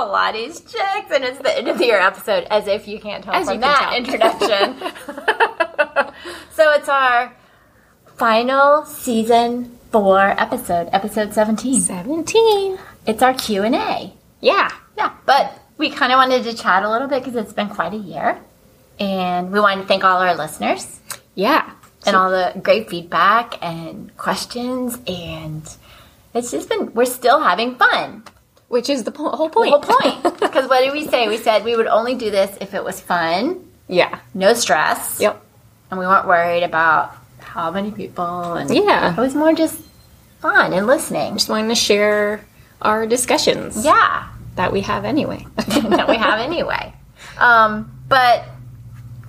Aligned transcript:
Pilates 0.00 0.62
chicks, 0.70 1.10
and 1.14 1.24
it's 1.24 1.38
the 1.38 1.56
end 1.58 1.68
of 1.68 1.76
the 1.78 1.84
year 1.86 2.00
episode, 2.00 2.44
as 2.50 2.66
if 2.66 2.88
you 2.88 2.98
can't 2.98 3.22
tell 3.22 3.34
As 3.34 3.46
from 3.48 3.60
that 3.60 3.94
introduction. 3.96 4.78
so 6.52 6.70
it's 6.72 6.88
our 6.88 7.32
final 8.16 8.84
season 8.86 9.76
four 9.90 10.20
episode, 10.20 10.88
episode 10.92 11.34
seventeen. 11.34 11.80
17. 11.80 12.78
It's 13.06 13.22
our 13.22 13.34
Q 13.34 13.62
and 13.64 13.74
A. 13.74 14.12
Yeah. 14.40 14.70
Yeah, 14.96 15.12
but 15.26 15.52
we 15.76 15.90
kind 15.90 16.12
of 16.12 16.16
wanted 16.16 16.44
to 16.44 16.54
chat 16.54 16.82
a 16.82 16.90
little 16.90 17.08
bit 17.08 17.22
because 17.22 17.36
it's 17.36 17.52
been 17.52 17.68
quite 17.68 17.92
a 17.92 17.98
year, 17.98 18.38
and 18.98 19.52
we 19.52 19.60
wanted 19.60 19.82
to 19.82 19.86
thank 19.88 20.02
all 20.04 20.20
our 20.22 20.34
listeners 20.34 21.00
Yeah. 21.34 21.70
and 22.06 22.16
all 22.16 22.30
the 22.30 22.58
great 22.62 22.88
feedback 22.88 23.54
and 23.62 24.16
questions, 24.16 24.98
and 25.06 25.62
it's 26.34 26.50
just 26.50 26.68
been 26.70 26.94
we're 26.94 27.04
still 27.04 27.40
having 27.40 27.74
fun. 27.74 28.24
Which 28.70 28.88
is 28.88 29.02
the 29.04 29.10
po- 29.10 29.30
whole 29.30 29.48
The 29.48 29.54
point. 29.54 29.70
whole 29.70 29.80
point. 29.82 30.40
Because 30.40 30.68
what 30.68 30.80
did 30.80 30.92
we 30.92 31.06
say? 31.06 31.26
We 31.28 31.36
said 31.36 31.64
we 31.64 31.74
would 31.76 31.86
only 31.86 32.14
do 32.14 32.30
this 32.30 32.56
if 32.60 32.72
it 32.72 32.82
was 32.82 33.00
fun, 33.00 33.68
yeah. 33.88 34.18
no 34.34 34.54
stress, 34.54 35.18
Yep. 35.20 35.42
and 35.90 35.98
we 36.00 36.06
weren't 36.06 36.26
worried 36.26 36.62
about 36.62 37.14
how 37.40 37.70
many 37.70 37.90
people. 37.90 38.54
And 38.54 38.70
Yeah. 38.72 39.12
it 39.12 39.18
was 39.20 39.34
more 39.34 39.52
just 39.52 39.76
fun 40.40 40.72
and 40.72 40.86
listening. 40.86 41.34
Just 41.34 41.48
wanting 41.48 41.68
to 41.68 41.74
share 41.74 42.44
our 42.80 43.06
discussions 43.06 43.84
Yeah, 43.84 44.28
that 44.56 44.72
we 44.72 44.80
have 44.82 45.04
anyway. 45.04 45.46
that 45.56 46.08
we 46.08 46.16
have 46.16 46.38
anyway. 46.40 46.94
Um, 47.38 47.90
but 48.08 48.44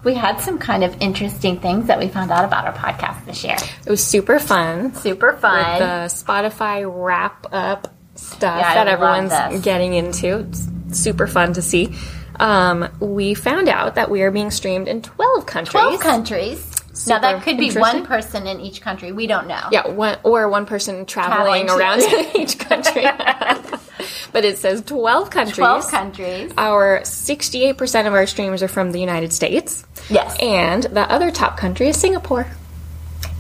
we 0.03 0.13
had 0.15 0.39
some 0.39 0.57
kind 0.57 0.83
of 0.83 0.95
interesting 1.01 1.59
things 1.59 1.87
that 1.87 1.99
we 1.99 2.07
found 2.07 2.31
out 2.31 2.45
about 2.45 2.65
our 2.65 2.73
podcast 2.73 3.25
this 3.25 3.43
year. 3.43 3.57
it 3.85 3.89
was 3.89 4.03
super 4.03 4.39
fun. 4.39 4.93
Super 4.95 5.33
fun. 5.33 5.79
The 5.79 6.09
Spotify 6.09 6.85
wrap 6.87 7.45
up 7.51 7.93
stuff 8.15 8.59
Yeah, 8.59 8.73
that 8.73 8.87
everyone's 8.87 9.63
getting 9.63 9.93
into. 9.93 10.39
It's 10.39 10.67
super 10.91 11.27
fun 11.27 11.53
to 11.53 11.61
see. 11.61 11.95
Um, 12.39 12.89
we 12.99 13.33
found 13.33 13.69
out 13.69 13.95
that 13.95 14.09
we 14.09 14.21
are 14.23 14.31
being 14.31 14.51
streamed 14.51 14.87
in 14.87 15.01
12 15.01 15.45
countries. 15.45 15.71
12 15.71 15.99
countries. 15.99 17.07
now, 17.07 17.19
that 17.19 17.43
could 17.43 17.57
be 17.57 17.71
one 17.73 18.05
person 18.05 18.47
in 18.47 18.59
each 18.59 18.81
country. 18.81 19.11
We 19.11 19.27
don't 19.27 19.47
know. 19.47 19.67
Yeah, 19.71 19.87
one, 19.87 20.17
or 20.23 20.49
one 20.49 20.65
person 20.65 21.05
traveling, 21.05 21.67
Traveling 21.67 21.79
around 21.79 22.01
each 22.35 22.57
country. 22.57 23.03
but 24.31 24.43
it 24.45 24.57
says 24.57 24.81
12 24.81 25.29
countries. 25.29 25.57
12 25.57 25.87
countries. 25.91 26.53
Our 26.57 27.01
68% 27.01 28.07
of 28.07 28.13
our 28.13 28.25
streams 28.25 28.63
are 28.63 28.67
from 28.67 28.91
the 28.91 28.99
United 28.99 29.31
States. 29.33 29.85
Yes. 30.09 30.35
And 30.41 30.83
the 30.83 31.01
other 31.11 31.31
top 31.31 31.57
country 31.57 31.89
is 31.89 31.97
Singapore. 31.99 32.47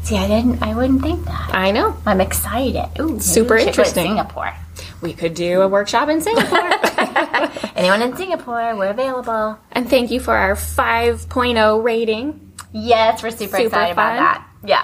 See, 0.03 0.17
I 0.17 0.27
didn't, 0.27 0.61
I 0.63 0.75
wouldn't 0.75 1.01
think 1.01 1.25
that. 1.25 1.53
I 1.53 1.71
know. 1.71 1.95
I'm 2.05 2.21
excited. 2.21 2.89
Ooh, 2.99 3.19
Super 3.19 3.55
we 3.55 3.59
should 3.61 3.67
go 3.67 3.71
to 3.73 3.79
interesting. 3.81 4.05
Singapore. 4.07 4.53
We 5.01 5.13
could 5.13 5.33
do 5.35 5.61
a 5.61 5.67
workshop 5.67 6.09
in 6.09 6.21
Singapore. 6.21 6.59
Anyone 7.75 8.01
in 8.01 8.15
Singapore, 8.15 8.75
we're 8.75 8.89
available. 8.89 9.57
and 9.71 9.89
thank 9.89 10.11
you 10.11 10.19
for 10.19 10.35
our 10.35 10.55
5.0 10.55 11.83
rating. 11.83 12.51
Yes, 12.71 13.21
we're 13.23 13.31
super, 13.31 13.57
Super 13.57 13.65
excited 13.67 13.93
about 13.93 14.15
that. 14.17 14.47
Yeah. 14.63 14.83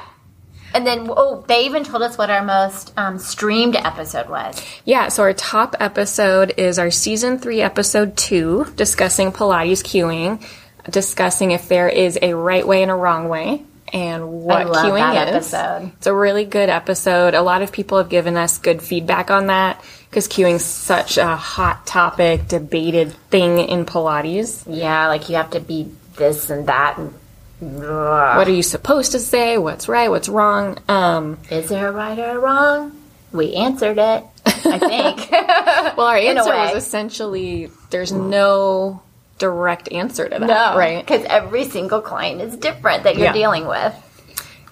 And 0.74 0.86
then, 0.86 1.08
oh, 1.10 1.44
they 1.48 1.66
even 1.66 1.84
told 1.84 2.04
us 2.04 2.18
what 2.18 2.30
our 2.30 2.44
most 2.44 2.94
um, 2.98 3.18
streamed 3.20 3.76
episode 3.76 4.30
was. 4.30 4.62
Yeah, 4.86 5.08
so 5.08 5.24
our 5.24 5.34
top 5.34 5.76
episode 5.80 6.54
is 6.58 6.78
our 6.78 6.92
season 6.92 7.40
three, 7.40 7.62
episode 7.62 8.18
two, 8.18 8.66
discussing 8.76 9.32
Pilates 9.32 9.82
cueing, 9.84 10.44
discussing 10.92 11.52
if 11.52 11.68
there 11.70 11.88
is 11.90 12.20
a 12.22 12.34
right 12.34 12.68
way 12.68 12.82
and 12.82 12.92
a 12.92 12.96
wrong 12.96 13.30
way, 13.30 13.64
and 13.94 14.30
what 14.44 14.72
that 14.72 15.30
is. 15.30 15.54
episode. 15.54 15.92
It's 15.98 16.08
a 16.08 16.14
really 16.14 16.46
good 16.46 16.70
episode. 16.70 17.34
A 17.34 17.42
lot 17.42 17.62
of 17.62 17.72
people 17.72 17.98
have 17.98 18.10
given 18.10 18.38
us 18.38 18.58
good 18.58 18.82
feedback 18.82 19.32
on 19.32 19.48
that 19.48 19.84
because 20.10 20.28
cueing's 20.28 20.66
such 20.66 21.18
a 21.18 21.36
hot 21.36 21.86
topic, 21.86 22.48
debated 22.48 23.14
thing 23.30 23.60
in 23.60 23.86
Pilates. 23.86 24.64
Yeah, 24.68 25.08
like 25.08 25.30
you 25.30 25.36
have 25.36 25.52
to 25.52 25.60
be 25.60 25.92
this 26.16 26.50
and 26.50 26.68
that. 26.68 26.98
And, 26.98 27.14
What 27.60 28.48
are 28.48 28.52
you 28.52 28.64
supposed 28.64 29.14
to 29.14 29.20
say? 29.20 29.58
What's 29.58 29.88
right? 29.88 30.10
What's 30.10 30.30
wrong? 30.30 30.78
Um, 30.88 31.40
Is 31.50 31.70
there 31.70 31.88
a 31.88 31.92
right 31.92 32.18
or 32.18 32.38
a 32.38 32.40
wrong? 32.40 32.94
We 33.32 33.56
answered 33.56 33.98
it, 33.98 34.24
I 34.46 34.80
think. 34.80 35.32
well, 35.98 36.08
our 36.08 36.16
answer 36.16 36.50
was 36.50 36.76
essentially 36.76 37.70
there's 37.90 38.12
no 38.12 39.02
direct 39.38 39.92
answer 39.92 40.28
to 40.28 40.40
that, 40.40 40.48
no, 40.48 40.78
right? 40.78 41.06
Because 41.06 41.26
every 41.26 41.66
single 41.66 42.02
client 42.02 42.42
is 42.42 42.56
different 42.58 43.04
that 43.04 43.16
you're 43.16 43.26
Yeah. 43.28 43.34
dealing 43.34 43.68
with. 43.68 43.94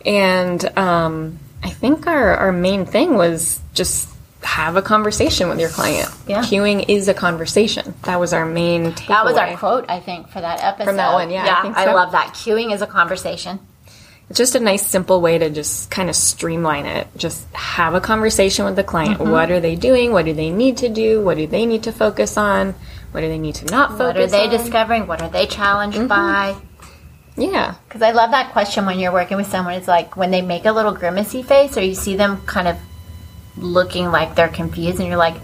And 0.06 0.78
um, 0.78 1.40
I 1.64 1.70
think 1.70 2.08
our, 2.08 2.36
our 2.36 2.52
main 2.52 2.86
thing 2.86 3.16
was 3.16 3.60
just 3.74 4.10
have 4.44 4.76
a 4.76 4.82
conversation 4.82 5.50
with 5.50 5.60
your 5.60 5.70
client. 5.70 6.10
Yeah. 6.28 6.42
Cueing 6.44 6.86
is 6.88 7.08
a 7.08 7.14
conversation. 7.16 7.96
That 8.04 8.20
was 8.20 8.32
our 8.32 8.46
main 8.46 8.92
takeaway. 8.92 9.08
That 9.08 9.26
was 9.26 9.36
our 9.38 9.58
quote, 9.58 9.86
I 9.90 10.00
think, 10.00 10.30
for 10.30 10.40
that 10.40 10.64
episode. 10.64 10.86
From 10.86 10.98
that 10.98 11.14
one, 11.14 11.32
yeah, 11.32 11.42
I 11.42 11.46
yeah, 11.68 11.74
I 11.76 11.86
so. 11.86 11.94
love 11.96 12.12
that. 12.12 12.34
Cueing 12.36 12.72
is 12.72 12.82
a 12.84 12.88
conversation. 12.88 13.60
It's 14.30 14.40
just 14.40 14.56
a 14.56 14.60
nice, 14.60 14.86
simple 14.86 15.22
way 15.22 15.38
to 15.38 15.50
just 15.52 15.92
kind 15.92 16.10
of 16.10 16.16
streamline 16.16 16.86
it. 16.88 17.08
Just 17.16 17.48
have 17.54 17.94
a 17.94 18.02
conversation 18.02 18.66
with 18.66 18.76
the 18.76 18.84
client. 18.84 19.20
Mm-hmm. 19.20 19.32
What 19.32 19.52
are 19.52 19.60
they 19.60 19.76
doing? 19.76 20.12
What 20.12 20.26
do 20.26 20.34
they 20.34 20.50
need 20.50 20.78
to 20.78 20.90
do? 20.90 21.22
What 21.22 21.38
do 21.38 21.46
they 21.46 21.66
need 21.66 21.84
to 21.84 21.92
focus 21.92 22.36
on? 22.36 22.74
What 23.12 23.22
do 23.22 23.28
they 23.28 23.38
need 23.38 23.56
to 23.56 23.66
not 23.66 23.92
focus 23.92 24.02
on? 24.02 24.08
What 24.08 24.18
are 24.18 24.28
they 24.28 24.38
on? 24.38 24.50
Mm-hmm. 24.50 24.64
discovering? 24.64 25.08
What 25.08 25.22
are 25.22 25.30
they 25.30 25.46
challenged 25.46 26.08
by? 26.10 26.56
yeah. 27.38 27.76
Because 27.88 28.02
I 28.02 28.12
love 28.12 28.32
that 28.32 28.52
question 28.52 28.86
when 28.88 28.98
you're 28.98 29.14
working 29.14 29.38
with 29.38 29.48
someone. 29.48 29.76
It's 29.76 29.88
like 29.88 30.18
when 30.18 30.32
they 30.32 30.42
make 30.42 30.66
a 30.66 30.72
little 30.72 30.94
grimacy 30.94 31.44
face, 31.44 31.78
or 31.78 31.82
you 31.82 31.94
see 31.96 32.16
them 32.16 32.42
kind 32.46 32.68
of 32.68 32.78
looking 33.58 34.12
like 34.12 34.36
they're 34.36 34.50
confused, 34.50 35.00
and 35.00 35.08
you're 35.08 35.18
like, 35.18 35.36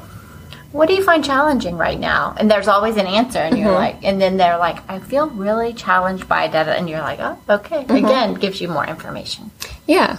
"What 0.72 0.88
do 0.88 0.94
you 0.96 1.04
find 1.04 1.24
challenging 1.24 1.78
right 1.78 2.00
now?" 2.00 2.34
And 2.38 2.50
there's 2.50 2.68
always 2.68 2.98
an 2.98 3.08
answer, 3.08 3.40
and 3.40 3.56
Mm-hmm. 3.56 3.64
you're 3.66 3.74
like, 3.74 3.98
and 4.04 4.20
then 4.22 4.38
they're 4.38 4.58
like, 4.58 4.78
"I 4.90 5.00
feel 5.00 5.28
really 5.30 5.74
challenged 5.74 6.28
by 6.28 6.48
that," 6.48 6.68
and 6.70 6.90
you're 6.90 7.02
like, 7.02 7.20
"Oh, 7.20 7.38
okay." 7.50 7.84
Mm-hmm. 7.84 8.06
Again, 8.06 8.34
gives 8.36 8.62
you 8.62 8.68
more 8.68 8.86
information. 8.86 9.52
Yeah. 9.88 10.18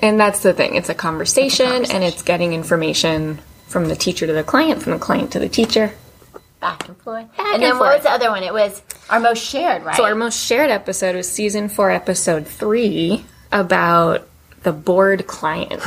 And 0.00 0.18
that's 0.18 0.40
the 0.40 0.54
thing. 0.54 0.74
It's 0.76 0.88
a 0.88 0.94
conversation, 0.94 1.84
and 1.90 2.02
it's 2.02 2.22
getting 2.22 2.54
information 2.54 3.40
from 3.66 3.88
the 3.88 3.96
teacher 3.96 4.26
to 4.26 4.32
the 4.32 4.42
client, 4.44 4.82
from 4.82 4.92
the 4.92 4.98
client 4.98 5.32
to 5.32 5.38
the 5.38 5.48
teacher. 5.50 5.92
Back 6.60 6.88
and 6.88 6.96
forth. 6.96 7.26
Back 7.36 7.38
and 7.46 7.54
and 7.56 7.62
then 7.62 7.78
what 7.78 7.94
was 7.94 8.02
the 8.04 8.10
other 8.10 8.30
one? 8.30 8.42
It 8.42 8.54
was 8.54 8.80
our 9.10 9.20
most 9.20 9.44
shared, 9.44 9.84
right? 9.84 9.94
So 9.96 10.04
our 10.04 10.14
most 10.14 10.42
shared 10.42 10.70
episode 10.70 11.14
was 11.14 11.30
season 11.30 11.68
four, 11.68 11.90
episode 11.90 12.46
three, 12.46 13.26
about 13.52 14.26
the 14.62 14.72
bored 14.72 15.26
client. 15.26 15.82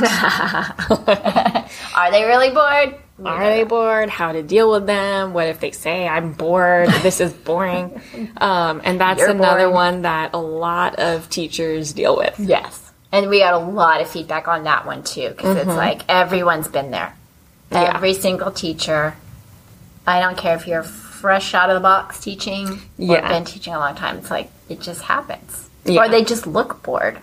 are 1.96 2.10
they 2.10 2.24
really 2.24 2.50
bored? 2.50 2.94
Are 3.24 3.44
they 3.50 3.64
bored? 3.64 4.08
How 4.08 4.32
to 4.32 4.42
deal 4.42 4.70
with 4.70 4.86
them? 4.86 5.32
What 5.34 5.48
if 5.48 5.60
they 5.60 5.70
say, 5.72 6.06
I'm 6.08 6.32
bored, 6.32 6.88
this 7.02 7.20
is 7.20 7.32
boring? 7.32 8.00
Um, 8.40 8.80
and 8.84 9.00
that's 9.00 9.20
You're 9.20 9.30
another 9.30 9.60
boring. 9.68 9.74
one 9.74 10.02
that 10.02 10.30
a 10.34 10.38
lot 10.38 10.98
of 10.98 11.28
teachers 11.28 11.92
deal 11.92 12.16
with. 12.16 12.38
Yes. 12.38 12.92
And 13.12 13.28
we 13.28 13.40
got 13.40 13.54
a 13.54 13.58
lot 13.58 14.00
of 14.00 14.08
feedback 14.08 14.48
on 14.48 14.64
that 14.64 14.86
one 14.86 15.02
too, 15.02 15.28
because 15.30 15.56
it's 15.56 15.66
like 15.66 16.02
everyone's 16.08 16.68
been 16.68 16.90
there. 16.90 17.14
Mm-hmm. 17.70 17.74
Yeah. 17.74 17.96
Every 17.96 18.14
single 18.14 18.50
teacher. 18.50 19.14
I 20.06 20.20
don't 20.20 20.36
care 20.38 20.56
if 20.56 20.66
you're 20.66 20.82
fresh 20.82 21.52
out 21.54 21.68
of 21.70 21.74
the 21.74 21.80
box 21.80 22.20
teaching 22.20 22.68
or 22.68 22.78
Yeah. 22.98 23.28
been 23.28 23.44
teaching 23.44 23.74
a 23.74 23.78
long 23.78 23.94
time. 23.94 24.16
It's 24.18 24.30
like 24.30 24.50
it 24.68 24.80
just 24.80 25.02
happens. 25.02 25.68
Yeah. 25.84 26.00
Or 26.04 26.08
they 26.08 26.24
just 26.24 26.46
look 26.46 26.82
bored. 26.82 27.18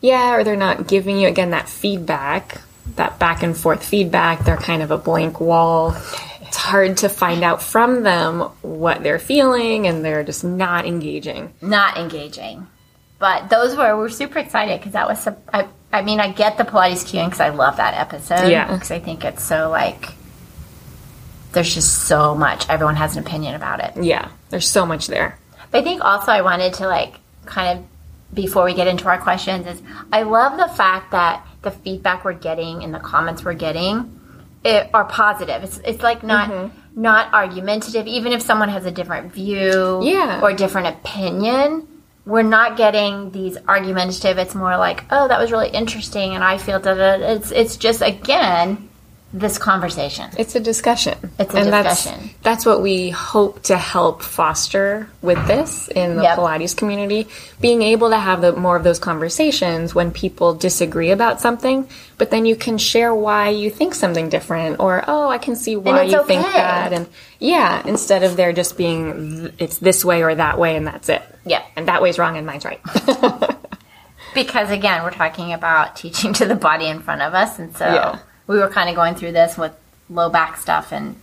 Yeah, 0.00 0.34
or 0.36 0.44
they're 0.44 0.56
not 0.56 0.86
giving 0.88 1.18
you, 1.18 1.28
again, 1.28 1.50
that 1.50 1.68
feedback, 1.68 2.60
that 2.94 3.18
back 3.18 3.42
and 3.42 3.56
forth 3.56 3.84
feedback. 3.84 4.44
They're 4.44 4.56
kind 4.56 4.82
of 4.82 4.90
a 4.90 4.98
blank 4.98 5.40
wall. 5.40 5.96
It's 6.42 6.56
hard 6.56 6.98
to 6.98 7.08
find 7.08 7.42
out 7.42 7.62
from 7.62 8.02
them 8.02 8.40
what 8.62 9.02
they're 9.02 9.18
feeling, 9.18 9.86
and 9.86 10.04
they're 10.04 10.24
just 10.24 10.44
not 10.44 10.86
engaging. 10.86 11.52
Not 11.60 11.96
engaging. 11.98 12.66
But 13.18 13.50
those 13.50 13.76
were 13.76 13.96
we're 13.96 14.08
super 14.10 14.38
excited 14.38 14.78
because 14.78 14.92
that 14.92 15.08
was 15.08 15.26
I 15.52 15.68
I 15.92 16.02
mean 16.02 16.20
I 16.20 16.32
get 16.32 16.58
the 16.58 16.64
Pilates 16.64 17.04
cueing 17.04 17.26
because 17.26 17.40
I 17.40 17.48
love 17.48 17.78
that 17.78 17.94
episode. 17.94 18.48
Yeah. 18.48 18.72
Because 18.72 18.90
I 18.90 19.00
think 19.00 19.24
it's 19.24 19.42
so 19.42 19.70
like 19.70 20.14
there's 21.52 21.74
just 21.74 22.06
so 22.06 22.34
much. 22.34 22.68
Everyone 22.68 22.96
has 22.96 23.16
an 23.16 23.26
opinion 23.26 23.54
about 23.54 23.80
it. 23.80 24.04
Yeah, 24.04 24.28
there's 24.50 24.68
so 24.68 24.84
much 24.84 25.06
there. 25.06 25.38
But 25.70 25.78
I 25.78 25.82
think 25.82 26.04
also 26.04 26.30
I 26.30 26.42
wanted 26.42 26.74
to 26.74 26.86
like 26.86 27.14
kind 27.46 27.78
of 27.78 27.84
before 28.32 28.64
we 28.64 28.74
get 28.74 28.86
into 28.86 29.06
our 29.06 29.18
questions 29.18 29.66
is 29.66 29.82
I 30.12 30.22
love 30.22 30.58
the 30.58 30.68
fact 30.74 31.12
that 31.12 31.46
the 31.62 31.70
feedback 31.70 32.24
we're 32.24 32.32
getting 32.32 32.82
and 32.84 32.94
the 32.94 32.98
comments 32.98 33.44
we're 33.44 33.54
getting 33.54 34.20
it, 34.64 34.90
are 34.92 35.04
positive. 35.04 35.62
It's 35.64 35.78
it's 35.84 36.02
like 36.02 36.22
not 36.22 36.50
mm-hmm. 36.50 37.00
not 37.00 37.32
argumentative. 37.32 38.06
Even 38.06 38.32
if 38.32 38.42
someone 38.42 38.68
has 38.68 38.84
a 38.84 38.90
different 38.90 39.32
view 39.32 40.00
Yeah. 40.02 40.40
or 40.42 40.52
different 40.52 40.88
opinion, 40.88 41.86
we're 42.24 42.42
not 42.42 42.76
getting 42.76 43.30
these 43.30 43.56
argumentative. 43.68 44.38
It's 44.38 44.54
more 44.54 44.76
like, 44.76 45.04
oh, 45.10 45.28
that 45.28 45.38
was 45.38 45.52
really 45.52 45.68
interesting, 45.68 46.34
and 46.34 46.42
I 46.42 46.58
feel 46.58 46.80
that 46.80 47.20
it's 47.20 47.52
it's 47.52 47.76
just 47.76 48.02
again 48.02 48.88
this 49.38 49.58
conversation. 49.58 50.30
It's 50.38 50.54
a 50.54 50.60
discussion. 50.60 51.18
It's 51.38 51.52
a 51.52 51.58
and 51.58 51.66
discussion. 51.70 52.20
That's, 52.20 52.42
that's 52.42 52.66
what 52.66 52.80
we 52.80 53.10
hope 53.10 53.62
to 53.64 53.76
help 53.76 54.22
foster 54.22 55.08
with 55.20 55.46
this 55.46 55.88
in 55.88 56.16
the 56.16 56.22
Yep. 56.22 56.38
Pilates 56.38 56.76
community. 56.76 57.28
Being 57.60 57.82
able 57.82 58.10
to 58.10 58.18
have 58.18 58.40
the, 58.40 58.52
more 58.52 58.76
of 58.76 58.82
those 58.84 58.98
conversations 58.98 59.94
when 59.94 60.10
people 60.10 60.54
disagree 60.54 61.10
about 61.10 61.40
something, 61.40 61.86
but 62.16 62.30
then 62.30 62.46
you 62.46 62.56
can 62.56 62.78
share 62.78 63.14
why 63.14 63.50
you 63.50 63.70
think 63.70 63.94
something 63.94 64.28
different, 64.30 64.80
or 64.80 65.04
oh, 65.06 65.28
I 65.28 65.38
can 65.38 65.54
see 65.54 65.76
why 65.76 66.02
you 66.02 66.24
think 66.24 66.42
that, 66.42 66.92
and 66.92 67.06
yeah, 67.38 67.82
instead 67.86 68.22
of 68.22 68.36
there 68.36 68.52
just 68.52 68.76
being 68.78 69.52
it's 69.58 69.78
this 69.78 70.04
way 70.04 70.22
or 70.22 70.34
that 70.34 70.58
way 70.58 70.76
and 70.76 70.86
that's 70.86 71.08
it. 71.10 71.22
Yeah. 71.44 71.62
and 71.76 71.88
that 71.88 72.00
way's 72.02 72.18
wrong 72.18 72.36
and 72.36 72.46
mine's 72.46 72.64
right. 72.64 72.80
Because 74.34 74.70
again, 74.70 75.02
we're 75.02 75.12
talking 75.12 75.52
about 75.54 75.96
teaching 75.96 76.34
to 76.34 76.44
the 76.46 76.54
body 76.54 76.86
in 76.86 77.00
front 77.00 77.22
of 77.22 77.32
us, 77.32 77.58
and 77.58 77.74
so 77.74 77.86
Yeah. 77.86 78.18
We 78.46 78.58
were 78.58 78.68
kind 78.68 78.88
of 78.88 78.94
going 78.96 79.14
through 79.14 79.32
this 79.32 79.56
with 79.58 79.72
low 80.08 80.28
back 80.30 80.56
stuff 80.56 80.92
and 80.92 81.16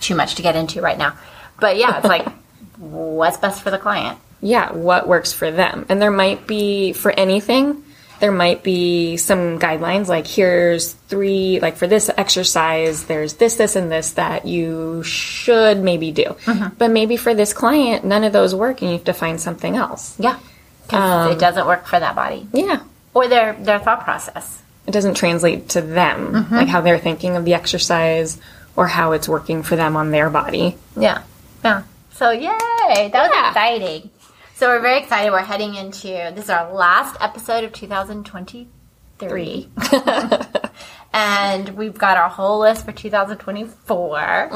too 0.00 0.14
much 0.14 0.34
to 0.36 0.42
get 0.42 0.54
into 0.56 0.80
right 0.80 0.98
now. 0.98 1.16
But 1.60 1.76
yeah, 1.76 1.96
it's 1.98 2.06
like 2.06 2.26
what's 2.78 3.36
best 3.38 3.62
for 3.62 3.70
the 3.70 3.78
client. 3.78 4.18
yeah, 4.40 4.72
what 4.72 5.08
works 5.08 5.32
for 5.32 5.50
them. 5.50 5.86
And 5.88 6.00
there 6.00 6.10
might 6.10 6.46
be, 6.46 6.92
for 6.92 7.10
anything, 7.10 7.82
there 8.20 8.30
might 8.32 8.62
be 8.64 9.16
some 9.16 9.58
guidelines 9.58 10.08
like 10.08 10.26
here's 10.26 10.92
three, 10.92 11.60
like 11.60 11.76
for 11.76 11.86
this 11.86 12.10
exercise, 12.16 13.04
there's 13.04 13.34
this, 13.34 13.56
this, 13.56 13.76
and 13.76 13.90
this 13.90 14.12
that 14.12 14.44
you 14.46 15.02
should 15.04 15.78
maybe 15.82 16.10
do. 16.12 16.24
Mm-hmm. 16.24 16.74
But 16.78 16.90
maybe 16.90 17.16
for 17.16 17.34
this 17.34 17.52
client, 17.52 18.04
none 18.04 18.24
of 18.24 18.32
those 18.32 18.54
work 18.54 18.82
and 18.82 18.90
you 18.90 18.96
have 18.98 19.04
to 19.06 19.12
find 19.12 19.40
something 19.40 19.76
else. 19.76 20.18
Yeah, 20.18 20.38
because 20.82 21.30
it 21.30 21.32
um, 21.34 21.38
doesn't 21.38 21.66
work 21.66 21.86
for 21.86 21.98
that 21.98 22.14
body 22.16 22.46
Yeah. 22.52 22.82
or 23.14 23.28
their 23.28 23.52
their 23.54 23.78
thought 23.78 24.02
process. 24.04 24.62
It 24.88 24.92
doesn't 24.92 25.14
translate 25.14 25.68
to 25.70 25.82
them, 25.82 26.48
like 26.50 26.66
how 26.66 26.80
they're 26.80 26.98
thinking 26.98 27.36
of 27.36 27.44
the 27.44 27.52
exercise 27.52 28.40
or 28.74 28.86
how 28.86 29.12
it's 29.12 29.28
working 29.28 29.62
for 29.62 29.76
them 29.76 29.96
on 29.96 30.12
their 30.12 30.30
body. 30.30 30.78
Yeah, 30.96 31.24
yeah. 31.62 31.82
So 32.12 32.30
yay, 32.30 32.48
that 32.48 33.12
was 33.12 33.48
exciting. 33.48 34.08
So 34.54 34.68
we're 34.68 34.80
very 34.80 35.00
excited. 35.00 35.30
We're 35.30 35.40
heading 35.40 35.74
into 35.74 36.08
this 36.08 36.44
is 36.44 36.50
our 36.50 36.72
last 36.72 37.18
episode 37.20 37.64
of 37.64 37.74
2023. 37.74 39.68
and 41.12 41.68
we've 41.70 41.98
got 41.98 42.16
our 42.16 42.30
whole 42.30 42.60
list 42.60 42.86
for 42.86 42.92
2024. 42.92 44.48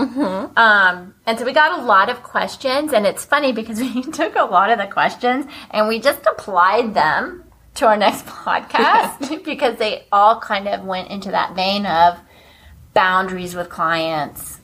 Um, 0.57 1.15
and 1.27 1.39
so 1.39 1.45
we 1.45 1.53
got 1.53 1.79
a 1.79 1.83
lot 1.85 2.09
of 2.09 2.23
questions, 2.23 2.95
and 2.95 3.05
it's 3.07 3.27
funny 3.27 3.53
because 3.53 3.81
we 3.83 4.03
took 4.03 4.35
a 4.37 4.45
lot 4.45 4.71
of 4.71 4.79
the 4.79 4.87
questions 4.87 5.45
and 5.71 5.89
we 5.89 6.01
just 6.01 6.25
applied 6.25 6.95
them 6.95 7.45
to 7.77 7.87
our 7.87 7.97
next 7.97 8.27
podcast 8.27 9.45
because 9.45 9.79
they 9.79 10.05
all 10.13 10.39
kind 10.41 10.69
of 10.69 10.85
went 10.85 11.09
into 11.11 11.31
that 11.31 11.55
vein 11.55 11.87
of 11.87 12.19
boundaries 12.95 13.55
with 13.55 13.69
clients, 13.71 14.59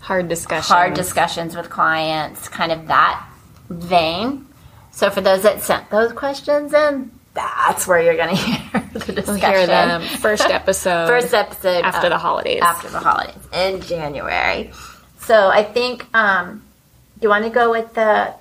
Hard 0.00 0.28
discussion. 0.28 0.74
hard 0.74 0.94
discussions 0.94 1.56
with 1.56 1.68
clients, 1.70 2.48
kind 2.48 2.72
of 2.72 2.86
that 2.88 3.26
vein. 3.68 4.46
So 4.92 5.10
for 5.10 5.20
those 5.20 5.42
that 5.42 5.60
sent 5.62 5.90
those 5.90 6.12
questions 6.12 6.72
in, 6.72 7.10
that's 7.34 7.86
where 7.86 8.02
you're 8.02 8.16
going 8.16 8.30
to 8.36 8.42
hear 8.42 8.90
the 8.94 9.12
discussion. 9.12 9.38
Hear 9.40 9.66
them 9.66 10.02
first 10.02 10.42
episode. 10.44 11.06
First 11.06 11.32
episode 11.34 11.84
after 11.84 12.08
the 12.08 12.18
holidays. 12.18 12.60
After 12.62 12.88
the 12.88 12.98
holidays 12.98 13.36
in 13.52 13.80
January. 13.80 14.72
So 15.20 15.48
I 15.48 15.62
think 15.62 16.06
um, 16.14 16.64
do 17.18 17.24
you 17.24 17.28
want 17.28 17.44
to 17.44 17.50
go 17.50 17.70
with 17.70 17.94
the 17.94 18.34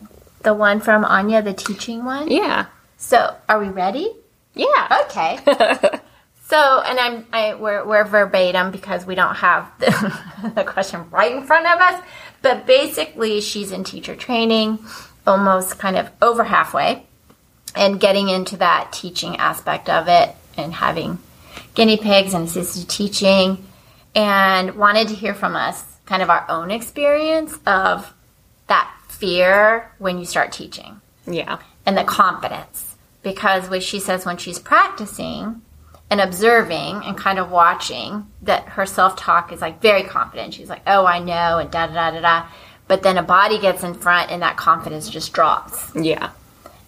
the 0.44 0.54
one 0.54 0.80
from 0.80 1.04
Anya, 1.06 1.42
the 1.42 1.54
teaching 1.54 2.06
one? 2.06 2.30
Yeah. 2.32 2.68
So 2.98 3.36
are 3.48 3.60
we 3.60 3.70
ready? 3.70 4.12
Yeah. 4.54 5.04
Okay. 5.06 5.38
so, 6.46 6.82
and 6.86 7.00
I'm 7.00 7.26
I 7.32 7.54
we're, 7.56 7.86
we're 7.86 8.04
verbatim 8.04 8.72
because 8.72 9.06
we 9.06 9.16
don't 9.16 9.36
have 9.36 9.72
the, 9.80 10.52
the 10.56 10.64
question 10.64 11.10
right 11.12 11.32
in 11.32 11.44
front 11.44 11.68
of 11.68 11.80
us. 11.80 12.04
But 12.42 12.66
basically, 12.66 13.42
she's 13.42 13.72
in 13.72 13.84
teacher 13.84 14.16
training, 14.16 14.80
almost 15.26 15.78
kind 15.80 15.96
of 15.98 16.10
over 16.22 16.44
halfway, 16.44 17.06
and 17.76 18.00
getting 18.00 18.30
into 18.30 18.58
that 18.58 18.92
teaching 18.94 19.38
aspect 19.38 19.90
of 19.90 20.08
it, 20.08 20.36
and 20.56 20.74
having 20.74 21.20
guinea 21.74 21.98
pigs 21.98 22.34
and 22.34 22.46
assisted 22.46 22.90
teaching, 22.90 23.64
and 24.16 24.76
wanted 24.76 25.08
to 25.10 25.16
hear 25.16 25.34
from 25.36 25.56
us 25.56 25.84
kind 26.06 26.22
of 26.24 26.30
our 26.30 26.46
own 26.50 26.72
experience 26.72 27.54
of 27.68 28.12
that 28.68 28.92
fear 29.10 29.92
when 30.00 30.18
you 30.20 30.26
start 30.26 30.52
teaching 30.52 31.02
Yeah. 31.26 31.60
and 31.86 31.98
the 31.98 32.04
confidence 32.04 32.87
because 33.24 33.70
what 33.70 33.84
she 33.84 34.00
says 34.00 34.26
when 34.26 34.38
she's 34.38 34.60
practicing 34.60 35.62
and 36.10 36.22
observing 36.22 37.02
and 37.06 37.18
kind 37.18 37.38
of 37.40 37.52
watching 37.52 38.26
that 38.44 38.64
her 38.70 38.86
self-talk 38.86 39.52
is 39.52 39.60
like 39.62 39.82
very 39.82 40.04
confident 40.04 40.54
she's 40.54 40.70
like 40.70 40.82
oh 40.88 41.06
i 41.06 41.20
know 41.20 41.58
and 41.58 41.70
da 41.72 41.88
da 41.88 41.94
da 41.94 42.12
da 42.12 42.22
da 42.22 42.48
but 42.88 43.04
then 43.04 43.18
a 43.18 43.24
body 43.24 43.60
gets 43.60 43.84
in 43.84 43.94
front 43.94 44.32
and 44.32 44.42
that 44.42 44.56
confidence 44.56 45.10
just 45.10 45.34
drops 45.34 45.92
Yeah. 45.96 46.30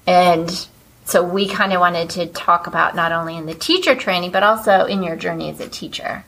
and 0.08 0.68
so 1.06 1.24
we 1.24 1.48
kind 1.50 1.74
of 1.74 1.80
wanted 1.82 2.12
to 2.12 2.28
talk 2.28 2.68
about 2.68 2.96
not 2.96 3.12
only 3.12 3.36
in 3.36 3.46
the 3.46 3.56
teacher 3.56 3.96
training 3.96 4.32
but 4.32 4.44
also 4.44 4.86
in 4.86 5.04
your 5.04 5.16
journey 5.18 5.50
as 5.50 5.60
a 5.60 5.68
teacher 5.68 6.24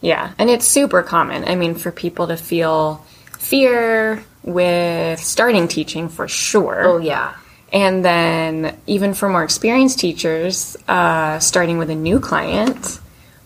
Yeah, 0.00 0.32
and 0.38 0.48
it's 0.48 0.64
super 0.64 1.02
common. 1.02 1.44
I 1.44 1.56
mean, 1.56 1.74
for 1.74 1.90
people 1.90 2.28
to 2.28 2.36
feel 2.36 3.04
fear 3.38 4.22
with 4.44 5.18
starting 5.20 5.66
teaching 5.68 6.08
for 6.08 6.28
sure. 6.28 6.82
oh 6.86 6.98
yeah 6.98 7.34
And 7.72 8.02
then, 8.04 8.78
even 8.86 9.12
for 9.12 9.28
more 9.28 9.44
experienced 9.44 9.98
teachers, 9.98 10.76
uh, 10.88 11.38
starting 11.38 11.76
with 11.76 11.90
a 11.90 11.94
new 11.94 12.18
client 12.18 12.98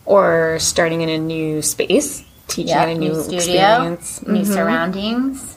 or 0.05 0.59
starting 0.61 1.01
in 1.01 1.09
a 1.09 1.19
new 1.19 1.61
space, 1.63 2.25
teaching 2.47 2.77
in 2.77 2.89
a 2.89 2.95
new, 2.95 3.23
studio 3.23 3.93
experience. 3.93 4.27
new 4.27 4.45
surroundings 4.45 5.57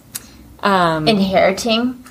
Um, 0.61 1.07
inheriting 1.07 2.03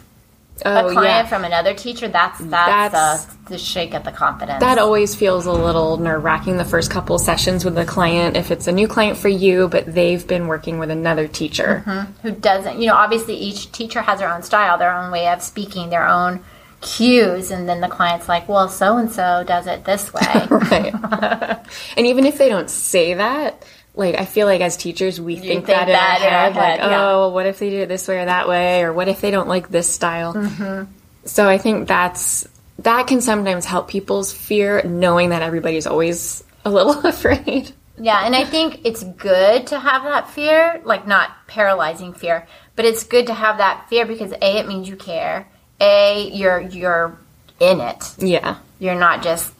oh, 0.64 0.88
a 0.88 0.92
client 0.92 1.04
yeah. 1.04 1.26
from 1.26 1.44
another 1.44 1.74
teacher, 1.74 2.06
that's 2.08 2.38
that's, 2.38 2.92
That's- 2.92 3.33
the 3.46 3.58
shake 3.58 3.94
at 3.94 4.04
the 4.04 4.12
confidence. 4.12 4.60
That 4.60 4.78
always 4.78 5.14
feels 5.14 5.46
a 5.46 5.52
little 5.52 5.96
nerve 5.98 6.24
wracking 6.24 6.56
the 6.56 6.64
first 6.64 6.90
couple 6.90 7.18
sessions 7.18 7.64
with 7.64 7.74
the 7.74 7.84
client 7.84 8.36
if 8.36 8.50
it's 8.50 8.66
a 8.66 8.72
new 8.72 8.88
client 8.88 9.18
for 9.18 9.28
you, 9.28 9.68
but 9.68 9.92
they've 9.92 10.26
been 10.26 10.46
working 10.46 10.78
with 10.78 10.90
another 10.90 11.28
teacher. 11.28 11.80
who 12.22 12.30
doesn't, 12.30 12.80
you 12.80 12.86
know, 12.86 12.94
obviously 12.94 13.36
each 13.36 13.70
teacher 13.72 14.02
has 14.02 14.18
their 14.18 14.32
own 14.32 14.42
style, 14.42 14.78
their 14.78 14.94
own 14.94 15.10
way 15.10 15.28
of 15.28 15.42
speaking, 15.42 15.90
their 15.90 16.06
own 16.06 16.42
cues, 16.80 17.50
and 17.50 17.68
then 17.68 17.80
the 17.80 17.88
client's 17.88 18.28
like, 18.28 18.48
well, 18.48 18.68
so 18.68 18.96
and 18.96 19.10
so 19.10 19.44
does 19.46 19.66
it 19.66 19.84
this 19.84 20.12
way. 20.12 20.22
Right. 20.50 20.94
and 21.96 22.06
even 22.06 22.24
if 22.24 22.38
they 22.38 22.48
don't 22.48 22.70
say 22.70 23.14
that, 23.14 23.64
like 23.94 24.16
I 24.16 24.24
feel 24.24 24.46
like 24.46 24.60
as 24.60 24.76
teachers 24.76 25.20
we 25.20 25.36
think, 25.36 25.66
think 25.66 25.66
that 25.66 25.88
in 25.88 25.94
that 25.94 26.20
our 26.20 26.26
in 26.26 26.34
our 26.34 26.40
head, 26.40 26.56
like, 26.56 26.78
yeah. 26.80 27.02
oh, 27.02 27.18
well, 27.20 27.32
what 27.32 27.46
if 27.46 27.58
they 27.58 27.70
do 27.70 27.82
it 27.82 27.86
this 27.86 28.08
way 28.08 28.20
or 28.20 28.24
that 28.24 28.48
way, 28.48 28.82
or 28.82 28.92
what 28.92 29.08
if 29.08 29.20
they 29.20 29.30
don't 29.30 29.48
like 29.48 29.68
this 29.68 29.92
style? 29.92 30.34
Mm-hmm. 30.34 30.90
So 31.26 31.48
I 31.48 31.58
think 31.58 31.88
that's 31.88 32.48
that 32.80 33.06
can 33.06 33.20
sometimes 33.20 33.64
help 33.64 33.88
people's 33.88 34.32
fear, 34.32 34.82
knowing 34.84 35.30
that 35.30 35.42
everybody's 35.42 35.86
always 35.86 36.42
a 36.64 36.70
little 36.70 36.98
afraid. 37.06 37.72
yeah, 37.98 38.24
and 38.24 38.34
I 38.34 38.44
think 38.44 38.80
it's 38.84 39.02
good 39.04 39.68
to 39.68 39.78
have 39.78 40.02
that 40.04 40.30
fear, 40.30 40.80
like 40.84 41.06
not 41.06 41.30
paralyzing 41.46 42.12
fear, 42.14 42.46
but 42.76 42.84
it's 42.84 43.04
good 43.04 43.26
to 43.28 43.34
have 43.34 43.58
that 43.58 43.88
fear 43.88 44.04
because 44.06 44.32
A, 44.32 44.58
it 44.58 44.66
means 44.68 44.88
you 44.88 44.96
care. 44.96 45.46
A, 45.80 46.30
you're 46.32 46.60
you're 46.60 47.18
in 47.60 47.80
it. 47.80 48.14
Yeah, 48.18 48.58
You're 48.78 48.94
not 48.94 49.22
just 49.22 49.52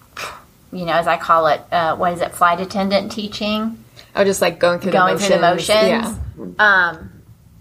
you 0.73 0.85
know, 0.85 0.93
as 0.95 1.07
I 1.07 1.17
call 1.17 1.47
it, 1.47 1.61
uh, 1.71 1.95
what 1.97 2.15
is 2.15 2.21
it, 2.21 2.35
flight 2.35 2.59
attendant 2.61 3.13
teaching? 3.13 3.85
Oh, 4.17 4.25
just 4.25 4.43
like 4.43 4.59
going 4.59 4.81
through 4.81 4.91
going 4.91 5.15
the 5.17 5.21
through 5.21 5.37
the 5.37 5.41
motions. 5.41 5.69
Yeah, 5.69 6.17
Um, 6.59 7.11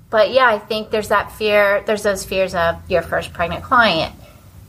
but 0.09 0.31
yeah, 0.31 0.47
I 0.47 0.57
think 0.57 0.89
there's 0.89 1.09
that 1.09 1.31
fear. 1.33 1.83
There's 1.85 2.01
those 2.01 2.23
fears 2.23 2.55
of 2.55 2.77
your 2.89 3.03
first 3.03 3.31
pregnant 3.33 3.63
client. 3.63 4.15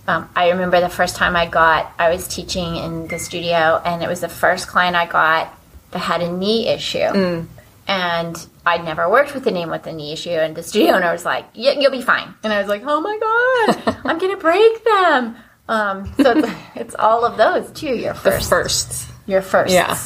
Um, 0.06 0.28
I 0.37 0.50
remember 0.50 0.80
the 0.80 0.88
first 0.88 1.16
time 1.16 1.34
I 1.34 1.46
got, 1.46 1.92
I 1.99 2.11
was 2.11 2.28
teaching 2.28 2.76
in 2.76 3.08
the 3.08 3.18
studio, 3.18 3.80
and 3.84 4.02
it 4.02 4.08
was 4.08 4.20
the 4.20 4.28
first 4.28 4.68
client 4.68 4.96
I 4.96 5.06
got 5.06 5.58
that 5.92 5.99
had 5.99 6.20
a 6.20 6.30
knee 6.30 6.68
issue. 6.68 7.46
And 7.87 8.46
I'd 8.66 8.84
never 8.84 9.08
worked 9.11 9.34
with 9.34 9.46
a 9.46 9.50
anyone 9.50 9.70
with 9.70 9.87
a 9.87 9.92
knee 9.92 10.12
issue, 10.12 10.30
and 10.30 10.54
the 10.54 10.62
studio 10.62 10.94
owner 10.94 11.12
was 11.12 11.25
like, 11.25 11.44
yeah, 11.54 11.73
"You'll 11.73 11.90
be 11.90 12.00
fine." 12.00 12.34
And 12.42 12.52
I 12.52 12.58
was 12.58 12.68
like, 12.68 12.82
"Oh 12.87 13.00
my 13.00 13.18
god, 13.18 13.96
I'm 14.04 14.18
gonna 14.18 14.38
break 14.38 14.84
them." 14.84 15.37
Um, 15.68 16.12
so 16.16 16.38
it's, 16.38 16.49
it's 16.75 16.94
all 16.94 17.25
of 17.25 17.37
those 17.37 17.70
too. 17.73 17.94
Your 17.94 18.14
first, 18.14 18.49
the 18.49 18.56
first, 18.56 18.88
first, 18.88 19.12
your 19.26 19.42
first, 19.42 19.73
yeah, 19.73 19.99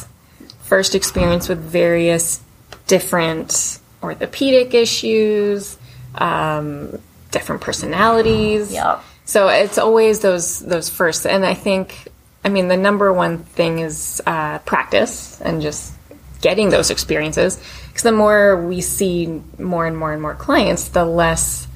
first 0.62 0.96
experience 0.96 1.48
with 1.48 1.60
various 1.60 2.40
different 2.88 3.78
orthopedic 4.02 4.74
issues, 4.74 5.76
um, 6.16 6.98
different 7.30 7.60
personalities. 7.62 8.72
Yep. 8.72 9.04
So 9.28 9.48
it's 9.48 9.76
always 9.76 10.20
those 10.20 10.60
those 10.60 10.88
first, 10.88 11.26
and 11.26 11.44
I 11.44 11.52
think, 11.52 12.08
I 12.44 12.48
mean, 12.48 12.68
the 12.68 12.78
number 12.78 13.12
one 13.12 13.38
thing 13.44 13.78
is 13.80 14.22
uh, 14.26 14.58
practice 14.60 15.38
and 15.42 15.60
just 15.60 15.92
getting 16.40 16.70
those 16.70 16.88
experiences. 16.90 17.60
Because 17.88 18.04
the 18.04 18.12
more 18.12 18.56
we 18.66 18.80
see 18.80 19.42
more 19.58 19.84
and 19.86 19.98
more 19.98 20.12
and 20.14 20.22
more 20.22 20.34
clients, 20.34 20.88
the 20.88 21.04
less, 21.04 21.68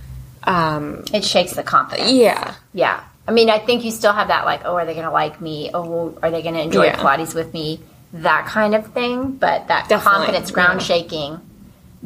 um, 0.45 1.05
It 1.13 1.25
shakes 1.27 1.53
the 1.53 1.63
confidence. 1.63 2.11
yeah, 2.13 2.55
Yeah. 2.73 3.01
I 3.29 3.33
mean, 3.33 3.51
I 3.51 3.59
think 3.59 3.85
you 3.85 3.91
still 3.91 4.13
have 4.15 4.29
that, 4.29 4.45
like, 4.47 4.63
oh, 4.65 4.75
are 4.77 4.85
they 4.87 4.95
going 4.95 5.05
to 5.05 5.13
like 5.13 5.41
me? 5.41 5.71
Oh, 5.75 6.17
are 6.23 6.31
they 6.31 6.43
going 6.43 6.55
to 6.55 6.63
enjoy 6.63 6.85
Yeah. 6.87 6.97
Pilates 6.97 7.35
with 7.35 7.53
me? 7.53 7.81
that 8.15 8.45
kind 8.47 8.75
of 8.75 8.87
thing, 8.93 9.33
but 9.33 9.69
that 9.69 9.89
Definitely, 9.89 10.27
confidence, 10.27 10.51
ground 10.51 10.81
yeah. 10.81 10.87
shaking, 10.87 11.41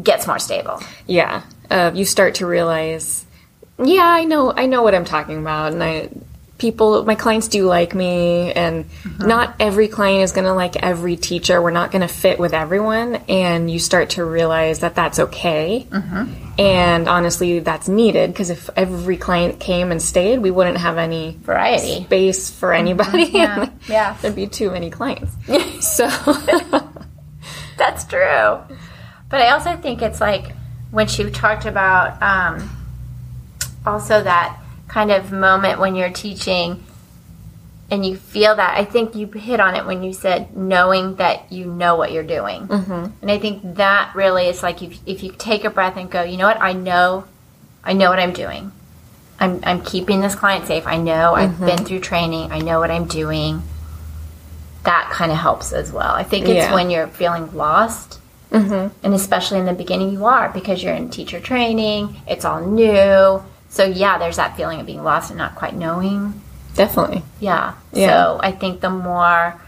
gets 0.02 0.26
more 0.26 0.38
stable. 0.38 0.80
Yeah, 1.06 1.42
uh, 1.70 1.90
you 1.94 2.04
start 2.04 2.36
to 2.36 2.46
realize, 2.46 3.25
yeah, 3.78 4.04
I 4.04 4.25
know, 4.25 4.52
I 4.52 4.66
know 4.66 4.83
what 4.83 4.95
I'm 4.95 5.04
talking 5.04 5.38
about, 5.38 5.73
and 5.73 5.83
I 5.83 6.09
people, 6.59 7.04
my 7.04 7.14
clients 7.14 7.49
do 7.49 7.66
like 7.66 7.95
me, 7.95 8.52
and 8.52 8.85
uh-huh. 8.85 9.26
not 9.26 9.56
every 9.61 9.88
client 9.88 10.23
is 10.23 10.33
going 10.33 10.47
to 10.47 10.54
like 10.54 10.76
every 10.76 11.16
teacher. 11.16 11.61
We're 11.61 11.71
not 11.71 11.90
going 11.90 12.02
to 12.02 12.12
fit 12.12 12.38
with 12.38 12.54
everyone, 12.54 13.16
and 13.28 13.71
you 13.71 13.78
start 13.78 14.11
to 14.11 14.25
realize 14.25 14.80
that 14.80 14.95
that's 14.95 15.18
okay. 15.18 15.87
Uh-huh. 15.90 16.26
And 16.59 17.09
honestly, 17.09 17.59
that's 17.61 17.88
needed 17.88 18.33
because 18.33 18.50
if 18.50 18.71
every 18.76 19.18
client 19.18 19.61
came 19.61 19.92
and 19.92 20.00
stayed, 20.00 20.38
we 20.38 20.50
wouldn't 20.50 20.78
have 20.78 20.97
any 20.97 21.37
Variety. 21.42 22.04
space 22.04 22.50
for 22.50 22.71
mm-hmm. 22.71 22.80
anybody. 22.80 23.25
Yeah, 23.25 23.71
yeah. 23.88 24.16
There'd 24.23 24.35
be 24.35 24.47
too 24.47 24.71
many 24.71 24.90
clients. 24.90 25.33
so, 25.80 26.09
That's 27.76 28.04
true. 28.04 28.61
But 29.28 29.40
I 29.40 29.50
also 29.50 29.76
think 29.76 30.00
it's 30.02 30.21
like 30.21 30.52
when 30.90 31.09
she 31.09 31.28
talked 31.30 31.66
about 31.66 32.23
um, 32.23 32.71
also 33.86 34.22
that 34.22 34.58
kind 34.88 35.10
of 35.10 35.32
moment 35.32 35.80
when 35.80 35.94
you're 35.94 36.10
teaching 36.10 36.82
and 37.90 38.04
you 38.04 38.16
feel 38.16 38.56
that. 38.56 38.76
I 38.76 38.84
think 38.84 39.14
you 39.14 39.26
hit 39.28 39.60
on 39.60 39.74
it 39.74 39.86
when 39.86 40.02
you 40.02 40.12
said 40.12 40.56
knowing 40.56 41.16
that 41.16 41.52
you 41.52 41.66
know 41.66 41.96
what 41.96 42.12
you're 42.12 42.24
doing. 42.24 42.66
Mm-hmm. 42.66 43.06
And 43.22 43.30
I 43.30 43.38
think 43.38 43.76
that 43.76 44.14
really 44.14 44.46
is 44.46 44.62
like 44.62 44.82
if, 44.82 44.98
if 45.06 45.22
you 45.22 45.32
take 45.36 45.64
a 45.64 45.70
breath 45.70 45.96
and 45.96 46.10
go, 46.10 46.22
you 46.22 46.36
know 46.36 46.46
what, 46.46 46.60
I 46.60 46.72
know, 46.72 47.24
I 47.84 47.92
know 47.92 48.10
what 48.10 48.18
I'm 48.18 48.32
doing. 48.32 48.72
I'm, 49.38 49.60
I'm 49.64 49.82
keeping 49.82 50.20
this 50.20 50.34
client 50.34 50.66
safe. 50.66 50.86
I 50.86 50.96
know 50.96 51.34
I've 51.34 51.60
been 51.60 51.84
through 51.84 52.00
training. 52.00 52.50
I 52.52 52.58
know 52.58 52.80
what 52.80 52.90
I'm 52.90 53.06
doing. 53.06 53.62
That 54.84 55.10
kind 55.12 55.30
of 55.30 55.36
helps 55.38 55.72
as 55.72 55.92
well. 55.92 56.12
I 56.14 56.22
think 56.22 56.46
it's 56.46 56.54
Yeah. 56.54 56.74
when 56.74 56.90
you're 56.90 57.06
feeling 57.08 57.54
lost, 57.54 58.18
and 58.50 58.90
especially 59.14 59.58
in 59.58 59.66
the 59.66 59.74
beginning, 59.74 60.10
you 60.10 60.24
are 60.24 60.48
because 60.48 60.82
you're 60.82 60.94
in 60.94 61.10
teacher 61.10 61.38
training. 61.40 62.16
It's 62.26 62.44
all 62.46 62.62
new. 62.64 63.42
So 63.76 63.85
yeah, 63.85 64.16
there's 64.16 64.37
that 64.37 64.56
feeling 64.56 64.80
of 64.80 64.87
being 64.87 65.04
lost 65.04 65.28
and 65.28 65.37
not 65.37 65.54
quite 65.54 65.75
knowing. 65.75 66.40
definitely. 66.75 67.23
Yeah. 67.40 67.75
Yeah. 67.92 68.09
So 68.09 68.40
I 68.42 68.50
think 68.50 68.80
the 68.80 68.88
more, 68.88 69.61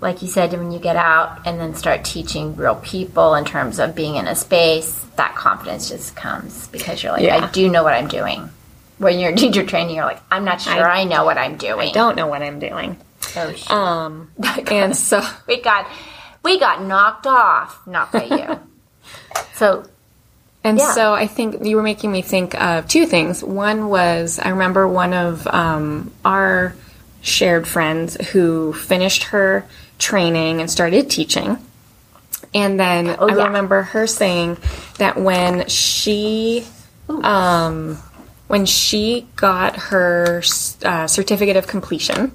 like 0.00 0.22
you 0.22 0.28
said, 0.28 0.52
when 0.52 0.72
you 0.72 0.78
get 0.78 0.96
out 0.96 1.46
and 1.46 1.60
then 1.60 1.74
start 1.74 2.02
teaching 2.02 2.56
real 2.56 2.76
people 2.76 3.34
in 3.34 3.44
terms 3.44 3.78
of 3.78 3.94
being 3.94 4.16
in 4.16 4.26
a 4.26 4.34
space, 4.34 5.04
that 5.16 5.34
confidence 5.34 5.90
just 5.90 6.16
comes 6.16 6.66
because 6.68 7.02
you're 7.02 7.12
like, 7.12 7.24
Yeah. 7.24 7.44
I 7.44 7.50
do 7.50 7.68
know 7.68 7.84
what 7.84 7.92
I'm 7.92 8.08
doing. 8.08 8.48
When 8.96 9.18
you're 9.18 9.28
in 9.30 9.36
teacher 9.36 9.66
training, 9.66 9.96
you're 9.96 10.06
like, 10.06 10.22
I'm 10.30 10.46
not 10.46 10.62
sure 10.62 10.88
I, 10.88 11.04
know 11.04 11.26
what 11.26 11.36
I'm 11.36 11.58
doing. 11.58 11.90
I 11.90 11.92
don't 11.92 12.16
know 12.16 12.28
what 12.28 12.40
I'm 12.40 12.58
doing. 12.58 12.96
Oh, 13.36 13.52
shit. 13.52 13.70
Um, 13.70 14.30
and 14.68 14.96
so, 14.96 15.22
we 15.46 15.60
got, 15.60 15.86
we 16.42 16.58
got 16.58 16.82
knocked 16.82 17.26
off, 17.26 17.86
not 17.86 18.12
by 18.12 18.24
you. 18.24 18.60
so 19.56 19.84
and 20.64 20.78
Yeah. 20.78 20.92
so 20.92 21.12
I 21.14 21.26
think 21.26 21.64
you 21.64 21.76
were 21.76 21.82
making 21.82 22.10
me 22.12 22.22
think 22.22 22.54
of 22.60 22.86
two 22.88 23.06
things. 23.06 23.42
One 23.42 23.88
was 23.88 24.38
I 24.38 24.50
remember 24.50 24.86
one 24.88 25.12
of 25.14 25.46
um, 25.46 26.10
our 26.24 26.74
shared 27.20 27.66
friends 27.68 28.16
who 28.32 28.72
finished 28.72 29.24
her 29.24 29.64
training 29.98 30.60
and 30.60 30.70
started 30.70 31.08
teaching. 31.10 31.56
And 32.54 32.78
then 32.78 33.08
I 33.10 33.16
Oh, 33.16 33.28
yeah. 33.28 33.46
remember 33.46 33.82
her 33.82 34.06
saying 34.06 34.58
that 34.98 35.16
when 35.16 35.68
she 35.68 36.64
um, 37.08 37.96
when 38.48 38.66
she 38.66 39.26
got 39.36 39.76
her 39.76 40.42
uh, 40.84 41.06
certificate 41.06 41.56
of 41.56 41.66
completion, 41.66 42.30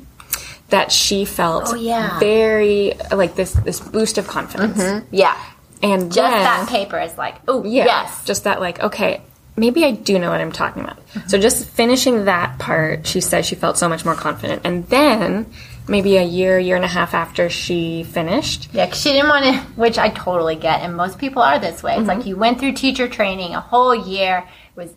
that 0.69 0.91
she 0.91 1.25
felt 1.25 1.65
Oh, 1.67 1.75
yeah. 1.75 2.19
very 2.19 2.93
like 3.11 3.35
this 3.35 3.51
this 3.53 3.79
boost 3.79 4.17
of 4.17 4.27
confidence. 4.27 5.05
yeah, 5.11 5.35
And 5.83 6.03
just 6.11 6.15
then, 6.15 6.43
that 6.43 6.67
paper 6.69 6.99
is 6.99 7.17
like, 7.17 7.35
oh 7.47 7.63
yeah, 7.63 7.85
yes, 7.85 8.23
just 8.25 8.43
that 8.45 8.59
like 8.59 8.79
okay, 8.81 9.21
maybe 9.55 9.83
I 9.85 9.91
do 9.91 10.17
know 10.19 10.29
what 10.31 10.41
I'm 10.41 10.51
talking 10.51 10.83
about. 10.83 10.97
So 11.27 11.37
just 11.39 11.67
finishing 11.67 12.25
that 12.25 12.59
part, 12.59 13.05
she 13.07 13.21
said 13.21 13.45
she 13.45 13.55
felt 13.55 13.77
so 13.77 13.87
much 13.89 14.05
more 14.05 14.15
confident. 14.15 14.61
And 14.65 14.87
then 14.89 15.51
maybe 15.87 16.17
a 16.17 16.23
year, 16.23 16.59
year 16.59 16.75
and 16.75 16.83
a 16.83 16.87
half 16.87 17.13
after 17.13 17.49
she 17.49 18.03
finished, 18.03 18.67
Yeah, 18.73 18.87
'cause 18.87 18.99
she 18.99 19.13
didn't 19.13 19.29
want 19.29 19.45
to, 19.45 19.53
which 19.79 19.97
I 19.97 20.09
totally 20.09 20.55
get, 20.55 20.81
and 20.81 20.95
most 20.95 21.17
people 21.17 21.41
are 21.41 21.59
this 21.59 21.81
way. 21.81 21.93
It's 21.93 21.99
Mm-hmm. 22.01 22.07
like 22.19 22.25
you 22.25 22.35
went 22.35 22.59
through 22.59 22.73
teacher 22.73 23.07
training 23.07 23.55
a 23.55 23.61
whole 23.61 23.95
year. 23.95 24.43
It 24.75 24.79
was 24.79 24.93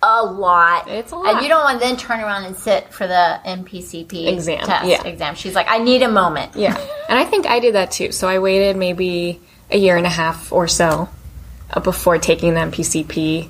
a 0.00 0.22
lot. 0.24 0.86
It's 0.88 1.10
a 1.10 1.16
lot. 1.16 1.34
And 1.34 1.42
you 1.42 1.48
don't 1.48 1.64
want 1.64 1.80
to 1.80 1.84
then 1.86 1.96
turn 1.96 2.20
around 2.20 2.44
and 2.44 2.56
sit 2.56 2.92
for 2.94 3.08
the 3.08 3.40
MPCP 3.44 4.28
Exam, 4.28 4.64
test 4.64 4.86
yeah. 4.86 5.02
exam. 5.04 5.34
She's 5.34 5.56
like, 5.56 5.66
I 5.68 5.78
need 5.78 6.02
a 6.02 6.08
moment. 6.08 6.54
Yeah. 6.54 6.76
and 7.08 7.18
I 7.18 7.24
think 7.24 7.46
I 7.46 7.58
did 7.58 7.74
that 7.74 7.90
too. 7.90 8.12
So 8.12 8.28
I 8.28 8.38
waited 8.38 8.76
maybe 8.76 9.40
a 9.70 9.76
year 9.78 9.96
and 9.96 10.06
a 10.06 10.10
half 10.10 10.52
or 10.52 10.66
so 10.68 11.08
uh, 11.72 11.80
before 11.80 12.18
taking 12.18 12.54
the 12.54 12.60
MPCP 12.60 13.48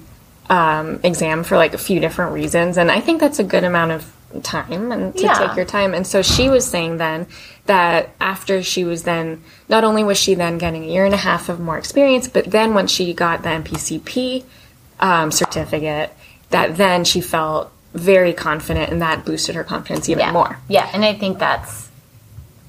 um, 0.51 1.01
exam 1.03 1.45
for 1.45 1.57
like 1.57 1.75
a 1.75 1.79
few 1.79 2.01
different 2.01 2.33
reasons. 2.33 2.79
And 2.79 2.91
I 2.91 3.01
think 3.01 3.21
that's 3.21 3.39
a 3.39 3.45
good 3.45 3.65
amount 3.65 3.93
of 3.93 4.13
time 4.43 4.93
and 4.93 5.15
to 5.17 5.23
Yeah. 5.23 5.35
take 5.35 5.57
your 5.57 5.65
time. 5.65 5.95
And 5.95 6.07
so 6.07 6.23
she 6.23 6.49
was 6.49 6.67
saying 6.67 6.97
then 6.99 7.27
that 7.67 8.11
after 8.21 8.63
she 8.63 8.85
was 8.85 9.05
then, 9.05 9.43
not 9.69 9.85
only 9.85 10.05
was 10.05 10.19
she 10.19 10.35
then 10.35 10.59
getting 10.59 10.85
a 10.85 10.87
year 10.87 11.05
and 11.05 11.15
a 11.15 11.19
half 11.19 11.49
of 11.49 11.61
more 11.61 11.79
experience, 11.79 12.29
but 12.29 12.47
then 12.51 12.75
when 12.75 12.87
she 12.87 13.13
got 13.15 13.43
the 13.43 13.51
MPCP 13.51 14.45
um, 15.01 15.31
certificate, 15.31 16.13
that 16.51 16.77
then 16.77 17.05
she 17.05 17.21
felt 17.21 17.71
very 17.95 18.33
confident 18.33 18.91
and 18.91 19.01
that 19.03 19.25
boosted 19.25 19.55
her 19.55 19.65
confidence 19.65 20.09
even 20.09 20.21
Yeah. 20.21 20.33
more. 20.33 20.59
Yeah, 20.69 20.89
and 20.93 21.05
I 21.05 21.15
think 21.15 21.39
that's 21.39 21.88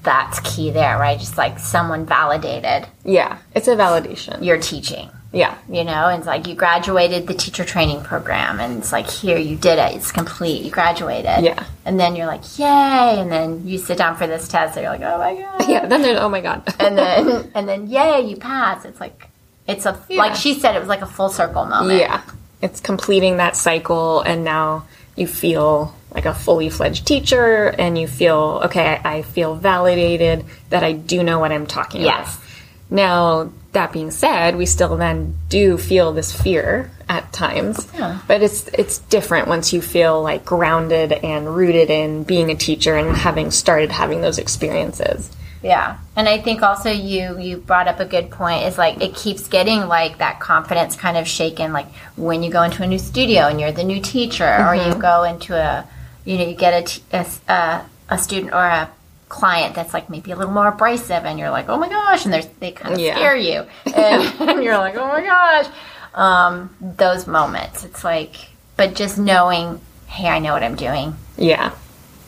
that's 0.02 0.40
key 0.40 0.70
there, 0.70 0.98
right? 0.98 1.18
Just 1.18 1.36
like 1.36 1.58
someone 1.58 2.06
validated 2.06 2.88
Yeah. 3.04 3.38
It's 3.54 3.68
a 3.68 3.76
validation. 3.76 4.42
your 4.44 4.58
teaching. 4.58 5.10
Yeah. 5.32 5.56
You 5.68 5.84
know, 5.84 6.08
and 6.08 6.18
it's 6.18 6.26
like 6.26 6.48
you 6.48 6.54
graduated 6.56 7.26
the 7.28 7.34
teacher 7.34 7.64
training 7.64 8.02
program, 8.02 8.58
and 8.58 8.78
it's 8.78 8.90
like 8.92 9.08
here 9.08 9.38
you 9.38 9.54
did 9.56 9.78
it, 9.78 9.94
it's 9.94 10.10
complete, 10.10 10.62
you 10.64 10.70
graduated. 10.72 11.44
Yeah. 11.44 11.64
And 11.84 12.00
then 12.00 12.16
you're 12.16 12.26
like, 12.26 12.58
yay! 12.58 13.20
And 13.20 13.30
then 13.30 13.64
you 13.66 13.78
sit 13.78 13.96
down 13.98 14.16
for 14.16 14.26
this 14.26 14.48
test, 14.48 14.76
and 14.76 14.82
you're 14.84 14.92
like, 14.92 15.02
oh 15.02 15.18
my 15.18 15.34
god. 15.40 15.68
Yeah, 15.68 15.86
then 15.86 16.02
there's 16.02 16.18
oh 16.18 16.28
my 16.28 16.40
god. 16.40 16.62
And 16.80 16.98
then 16.98 17.50
and 17.54 17.68
then 17.68 17.86
yay, 17.88 18.22
you 18.22 18.36
pass. 18.36 18.84
It's 18.84 18.98
like 18.98 19.28
it's 19.68 19.86
a 19.86 20.00
Yeah. 20.08 20.18
like 20.18 20.34
she 20.34 20.58
said, 20.58 20.74
it 20.74 20.80
was 20.80 20.88
like 20.88 21.02
a 21.02 21.06
full 21.06 21.28
circle 21.28 21.64
moment. 21.64 22.00
yeah. 22.00 22.22
It's 22.60 22.80
completing 22.80 23.36
that 23.36 23.56
cycle 23.56 24.20
and 24.22 24.42
now 24.44 24.84
you 25.16 25.26
feel 25.28 25.94
like 26.12 26.26
a 26.26 26.34
fully 26.34 26.70
fledged 26.70 27.06
teacher 27.06 27.66
and 27.66 27.96
you 27.98 28.06
feel 28.08 28.62
okay, 28.64 29.00
I, 29.04 29.16
I 29.16 29.22
feel 29.22 29.54
validated 29.54 30.44
that 30.70 30.82
I 30.82 30.92
do 30.92 31.22
know 31.22 31.38
what 31.38 31.52
I'm 31.52 31.66
talking 31.66 32.02
Yes. 32.02 32.36
about. 32.36 32.46
Now, 32.92 33.52
that 33.72 33.92
being 33.92 34.10
said, 34.10 34.56
we 34.56 34.66
still 34.66 34.96
then 34.96 35.38
do 35.48 35.78
feel 35.78 36.12
this 36.12 36.32
fear 36.32 36.90
at 37.08 37.32
times. 37.32 37.86
Yeah. 37.94 38.18
But 38.26 38.42
it's 38.42 38.66
it's 38.68 38.98
different 38.98 39.46
once 39.46 39.72
you 39.72 39.80
feel 39.80 40.20
like 40.22 40.44
grounded 40.44 41.12
and 41.12 41.54
rooted 41.54 41.90
in 41.90 42.24
being 42.24 42.50
a 42.50 42.56
teacher 42.56 42.96
and 42.96 43.16
having 43.16 43.52
started 43.52 43.92
having 43.92 44.20
those 44.20 44.38
experiences. 44.38 45.30
Yeah. 45.62 45.98
And 46.16 46.28
I 46.28 46.38
think 46.38 46.62
also 46.62 46.90
you 46.90 47.38
you 47.38 47.58
brought 47.58 47.86
up 47.86 48.00
a 48.00 48.04
good 48.04 48.30
point 48.30 48.64
is 48.64 48.76
like 48.76 49.00
it 49.00 49.14
keeps 49.14 49.46
getting 49.46 49.86
like 49.86 50.18
that 50.18 50.40
confidence 50.40 50.96
kind 50.96 51.16
of 51.16 51.28
shaken 51.28 51.72
like 51.72 51.86
when 52.16 52.42
you 52.42 52.50
go 52.50 52.62
into 52.62 52.82
a 52.82 52.86
new 52.86 52.98
studio 52.98 53.42
and 53.42 53.60
you're 53.60 53.72
the 53.72 53.84
new 53.84 54.00
teacher 54.00 54.44
or 54.44 54.74
you 54.74 54.82
mm-hmm. 54.82 55.00
go 55.00 55.22
into 55.22 55.54
a 55.54 55.86
you 56.24 56.38
know 56.38 56.46
you 56.46 56.54
get 56.54 56.82
a 56.82 56.86
t- 56.86 57.02
a, 57.12 57.16
s- 57.16 57.40
a- 57.48 57.82
a 58.08 58.18
student 58.18 58.52
or 58.52 58.64
a 58.64 58.90
client 59.28 59.74
that's 59.76 59.94
like 59.94 60.10
maybe 60.10 60.32
a 60.32 60.36
little 60.36 60.52
more 60.52 60.68
abrasive 60.68 61.24
and 61.24 61.38
you're 61.38 61.50
like 61.50 61.68
oh 61.68 61.76
my 61.78 61.88
gosh 61.88 62.24
and 62.26 62.34
they 62.58 62.72
kind 62.72 62.94
of 62.94 63.00
Yeah. 63.00 63.14
scare 63.14 63.36
you 63.36 63.64
and, 63.94 64.22
and 64.50 64.62
you're 64.64 64.76
like 64.78 64.96
oh 64.96 65.06
my 65.06 65.22
gosh 65.22 65.66
um, 66.14 66.74
those 66.80 67.26
moments 67.28 67.84
it's 67.84 68.02
like 68.02 68.34
but 68.76 68.94
just 68.94 69.16
knowing 69.18 69.80
hey 70.08 70.28
I 70.28 70.40
know 70.40 70.52
what 70.52 70.62
I'm 70.64 70.74
doing 70.76 71.14
Yeah. 71.36 71.72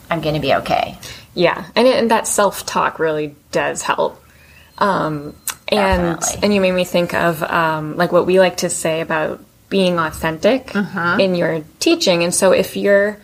I'm 0.09 0.21
going 0.21 0.35
to 0.35 0.41
be 0.41 0.53
okay 0.55 0.97
Yeah, 1.33 1.65
and, 1.75 1.87
it, 1.87 1.95
and 1.97 2.11
that 2.11 2.27
self 2.27 2.65
talk 2.65 2.99
really 2.99 3.35
does 3.51 3.81
help. 3.81 4.23
Um, 4.77 5.35
and 5.67 6.19
Definitely. 6.19 6.43
and 6.43 6.53
you 6.53 6.61
made 6.61 6.71
me 6.73 6.83
think 6.85 7.13
of 7.13 7.41
um, 7.43 7.97
like 7.97 8.11
what 8.11 8.25
we 8.25 8.39
like 8.39 8.57
to 8.57 8.69
say 8.69 9.01
about 9.01 9.39
being 9.69 9.97
authentic 9.99 10.67
Mm-hmm. 10.67 11.19
in 11.19 11.35
your 11.35 11.63
teaching. 11.79 12.23
And 12.23 12.33
so 12.33 12.51
if 12.51 12.77
you're 12.77 13.17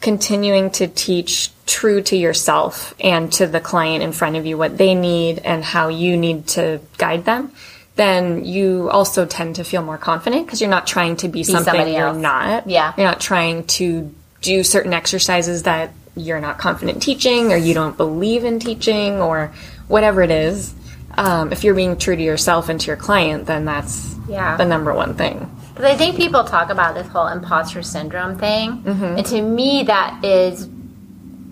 continuing 0.00 0.70
to 0.70 0.88
teach 0.88 1.50
true 1.66 2.02
to 2.02 2.16
yourself 2.16 2.94
and 3.00 3.32
to 3.34 3.46
the 3.46 3.60
client 3.60 4.02
in 4.02 4.12
front 4.12 4.36
of 4.36 4.46
you 4.46 4.56
what 4.56 4.76
they 4.78 4.94
need 4.94 5.38
and 5.40 5.62
how 5.62 5.88
you 5.88 6.16
need 6.16 6.46
to 6.48 6.80
guide 6.98 7.24
them, 7.24 7.52
then 7.96 8.44
you 8.44 8.88
also 8.90 9.26
tend 9.26 9.56
to 9.56 9.64
feel 9.64 9.82
more 9.82 9.98
confident 9.98 10.46
because 10.46 10.60
you're 10.60 10.70
not 10.70 10.86
trying 10.86 11.16
to 11.16 11.28
be, 11.28 11.42
something 11.44 11.64
somebody 11.64 11.92
you're 11.92 12.08
else. 12.08 12.16
not. 12.16 12.66
Yeah. 12.68 12.94
You're 12.96 13.06
not 13.06 13.20
trying 13.20 13.66
to 13.66 14.12
do 14.40 14.64
certain 14.64 14.94
exercises 14.94 15.64
that 15.64 15.92
you're 16.16 16.40
not 16.40 16.58
confident 16.58 17.02
teaching 17.02 17.52
or 17.52 17.56
you 17.56 17.74
don't 17.74 17.96
believe 17.96 18.44
in 18.44 18.58
teaching 18.58 19.20
or 19.20 19.52
whatever 19.86 20.22
it 20.22 20.30
is. 20.30 20.74
Um, 21.16 21.52
if 21.52 21.62
you're 21.62 21.74
being 21.74 21.98
true 21.98 22.16
to 22.16 22.22
yourself 22.22 22.68
and 22.68 22.80
to 22.80 22.86
your 22.86 22.96
client, 22.96 23.46
then 23.46 23.64
that's 23.64 24.14
Yeah. 24.28 24.56
the 24.56 24.64
number 24.64 24.94
one 24.94 25.14
thing. 25.14 25.50
Because 25.80 25.94
I 25.94 25.96
think 25.96 26.16
people 26.18 26.44
talk 26.44 26.68
about 26.68 26.94
this 26.94 27.08
whole 27.08 27.26
imposter 27.26 27.82
syndrome 27.82 28.36
thing, 28.36 28.82
Mm-hmm. 28.82 29.16
and 29.16 29.26
to 29.26 29.40
me, 29.40 29.84
that 29.84 30.22
is 30.22 30.68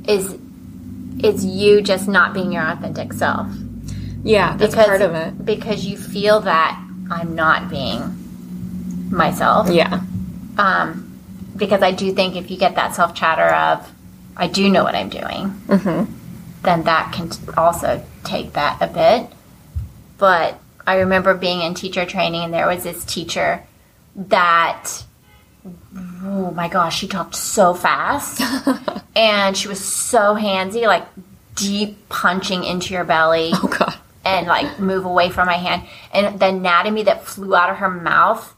is 0.06 0.36
is 1.20 1.46
you 1.46 1.80
just 1.80 2.06
not 2.08 2.34
being 2.34 2.52
your 2.52 2.62
authentic 2.62 3.14
self. 3.14 3.46
Yeah, 4.22 4.54
that's 4.58 4.74
because, 4.74 4.86
part 4.86 5.00
of 5.00 5.14
it. 5.14 5.44
because 5.46 5.86
you 5.86 5.96
feel 5.96 6.40
that 6.40 6.78
I'm 7.10 7.34
not 7.34 7.70
being 7.70 9.08
myself. 9.10 9.70
Yeah. 9.70 10.02
Um, 10.58 11.18
because 11.56 11.82
I 11.82 11.92
do 11.92 12.12
think 12.12 12.36
if 12.36 12.50
you 12.50 12.58
get 12.58 12.74
that 12.74 12.94
self 12.94 13.14
chatter 13.14 13.48
of, 13.54 13.90
I 14.36 14.46
do 14.46 14.68
know 14.68 14.84
what 14.84 14.94
I'm 14.94 15.08
doing, 15.08 15.54
Mm-hmm. 15.68 16.12
then 16.64 16.82
that 16.84 17.12
can 17.14 17.30
also 17.56 18.04
take 18.24 18.52
that 18.52 18.76
a 18.82 18.88
bit. 18.88 19.32
But 20.18 20.58
I 20.86 20.96
remember 20.98 21.32
being 21.32 21.62
in 21.62 21.72
teacher 21.72 22.04
training, 22.04 22.42
and 22.44 22.52
there 22.52 22.66
was 22.66 22.82
this 22.82 23.06
teacher 23.06 23.64
that, 24.18 25.04
oh 26.24 26.50
my 26.54 26.68
gosh, 26.68 26.98
she 26.98 27.08
talked 27.08 27.34
so 27.34 27.72
fast, 27.74 28.40
and 29.16 29.56
she 29.56 29.68
was 29.68 29.82
so 29.82 30.34
handsy, 30.34 30.86
like 30.86 31.06
deep 31.54 32.08
punching 32.08 32.62
into 32.64 32.94
your 32.94 33.02
belly 33.04 33.50
Oh 33.54 33.66
god. 33.78 33.94
and 34.24 34.46
like 34.46 34.78
move 34.78 35.04
away 35.04 35.30
from 35.30 35.46
my 35.46 35.54
hand. 35.56 35.82
And 36.12 36.38
the 36.38 36.46
anatomy 36.48 37.02
that 37.04 37.24
flew 37.24 37.54
out 37.56 37.70
of 37.70 37.76
her 37.78 37.90
mouth 37.90 38.54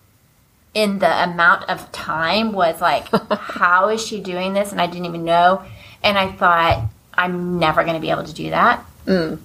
in 0.74 0.98
the 0.98 1.24
amount 1.24 1.68
of 1.70 1.90
time 1.92 2.52
was 2.52 2.80
like, 2.80 3.08
how 3.30 3.88
is 3.88 4.04
she 4.06 4.20
doing 4.20 4.52
this? 4.52 4.70
And 4.72 4.80
I 4.80 4.86
didn't 4.86 5.06
even 5.06 5.24
know. 5.24 5.62
And 6.02 6.16
I 6.18 6.30
thought, 6.32 6.84
I'm 7.14 7.58
never 7.58 7.82
going 7.84 7.94
to 7.94 8.00
be 8.00 8.10
able 8.10 8.24
to 8.24 8.32
do 8.34 8.50
that. 8.50 8.84
Mm. 9.06 9.38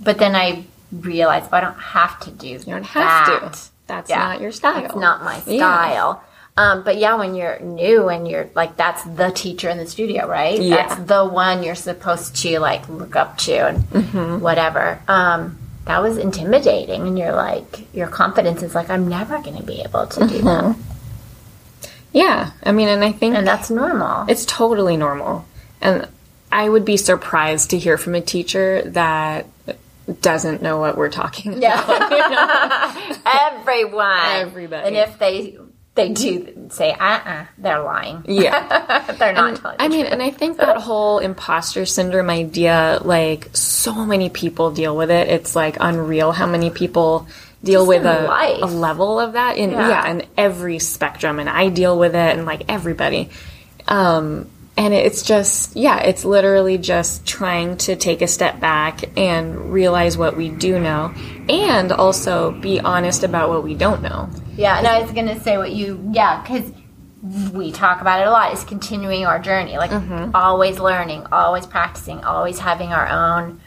But 0.00 0.18
then 0.18 0.34
I 0.34 0.64
realized, 0.90 1.50
well, 1.52 1.60
I 1.62 1.64
don't 1.64 1.78
have 1.80 2.18
to 2.20 2.30
do 2.30 2.48
You 2.48 2.58
don't 2.58 2.82
have 2.84 3.26
that. 3.42 3.52
to. 3.52 3.58
That's 3.86 4.08
Yeah. 4.10 4.18
not 4.18 4.40
your 4.40 4.52
style. 4.52 4.82
That's 4.82 4.96
not 4.96 5.22
my 5.24 5.40
Yeah. 5.46 5.58
style. 5.58 6.22
Um, 6.56 6.82
but 6.82 6.98
yeah, 6.98 7.14
when 7.14 7.34
you're 7.34 7.58
new 7.60 8.08
and 8.10 8.28
you're 8.28 8.48
like, 8.54 8.76
that's 8.76 9.02
the 9.04 9.30
teacher 9.30 9.70
in 9.70 9.78
the 9.78 9.86
studio, 9.86 10.26
right? 10.28 10.60
Yeah. 10.60 10.76
That's 10.88 11.02
the 11.08 11.24
one 11.24 11.62
you're 11.62 11.74
supposed 11.74 12.36
to 12.42 12.60
like 12.60 12.86
look 12.88 13.16
up 13.16 13.38
to 13.38 13.52
and 13.68 13.78
Mm-hmm. 13.90 14.40
whatever. 14.40 15.00
Um, 15.08 15.58
that 15.86 16.02
was 16.02 16.18
intimidating. 16.18 17.06
And 17.08 17.18
you're 17.18 17.32
like, 17.32 17.86
your 17.94 18.06
confidence 18.06 18.62
is 18.62 18.74
like, 18.74 18.90
I'm 18.90 19.08
never 19.08 19.38
going 19.40 19.56
to 19.56 19.62
be 19.62 19.80
able 19.80 20.06
to 20.06 20.20
do. 20.28 20.40
Mm-hmm. 20.40 20.80
Yeah. 22.12 22.50
I 22.62 22.72
mean, 22.72 22.88
and 22.88 23.02
I 23.02 23.12
think 23.12 23.34
And 23.34 23.46
that's 23.46 23.70
normal. 23.70 24.26
it's 24.28 24.44
totally 24.44 24.96
normal. 24.96 25.44
And 25.80 26.06
I 26.52 26.68
would 26.68 26.84
be 26.84 26.98
surprised 26.98 27.70
to 27.70 27.78
hear 27.78 27.96
from 27.96 28.14
a 28.14 28.20
teacher 28.20 28.82
that 28.90 29.46
doesn't 30.20 30.62
know 30.62 30.78
what 30.78 30.96
we're 30.96 31.10
talking 31.10 31.58
about. 31.58 33.22
Everyone. 33.52 34.18
Everybody. 34.36 34.88
And 34.88 34.96
if 34.96 35.18
they 35.18 35.58
they 35.94 36.08
do 36.08 36.68
say, 36.70 36.92
uh 36.92 37.20
uh, 37.24 37.44
they're 37.58 37.82
lying. 37.82 38.24
Yeah. 38.26 39.12
they're 39.18 39.34
not 39.34 39.56
telling 39.56 39.76
I 39.78 39.88
mean, 39.88 40.06
and 40.06 40.22
I 40.22 40.30
think 40.30 40.56
that 40.56 40.78
whole 40.78 41.18
imposter 41.18 41.84
syndrome 41.84 42.30
idea, 42.30 42.98
like, 43.04 43.54
so 43.54 44.06
many 44.06 44.30
people 44.30 44.70
deal 44.70 44.96
with 44.96 45.10
it. 45.10 45.28
It's 45.28 45.54
like 45.54 45.76
unreal 45.80 46.32
how 46.32 46.46
many 46.46 46.70
people 46.70 47.26
deal 47.62 47.82
Just 47.82 47.88
with 47.88 48.06
a, 48.06 48.62
a 48.62 48.66
level 48.66 49.20
of 49.20 49.34
that 49.34 49.58
in 49.58 49.70
Yeah. 49.70 49.88
yeah. 49.88 50.10
in 50.10 50.26
every 50.36 50.78
spectrum 50.78 51.38
and 51.38 51.48
I 51.48 51.68
deal 51.68 51.98
with 51.98 52.14
it 52.14 52.36
and 52.38 52.46
like 52.46 52.64
everybody. 52.68 53.30
Um 53.86 54.48
and 54.76 54.94
it's 54.94 55.22
just 55.22 55.76
yeah, 55.76 55.98
it's 56.00 56.24
literally 56.24 56.78
just 56.78 57.26
trying 57.26 57.76
to 57.78 57.96
take 57.96 58.22
a 58.22 58.28
step 58.28 58.60
back 58.60 59.16
and 59.16 59.72
realize 59.72 60.16
what 60.16 60.36
we 60.36 60.48
do 60.48 60.78
know 60.78 61.14
and 61.48 61.92
also 61.92 62.52
be 62.60 62.80
honest 62.80 63.22
about 63.22 63.48
what 63.48 63.62
we 63.62 63.74
don't 63.74 64.02
know. 64.02 64.30
Yeah, 64.56 64.78
and 64.78 64.86
I 64.86 65.00
was 65.02 65.12
gonna 65.12 65.38
say 65.40 65.58
what 65.58 65.72
you, 65.72 66.10
yeah, 66.12 66.42
because 66.42 66.72
we 67.52 67.70
talk 67.70 68.00
about 68.00 68.20
it 68.20 68.26
a 68.26 68.30
lot. 68.30 68.52
Is 68.52 68.64
continuing 68.64 69.26
our 69.26 69.38
journey, 69.38 69.76
like 69.76 69.90
mm-hmm. 69.90 70.34
always 70.34 70.78
learning, 70.78 71.26
always 71.30 71.66
practicing, 71.66 72.24
always 72.24 72.58
having 72.58 72.92
our 72.92 73.08
own, 73.08 73.60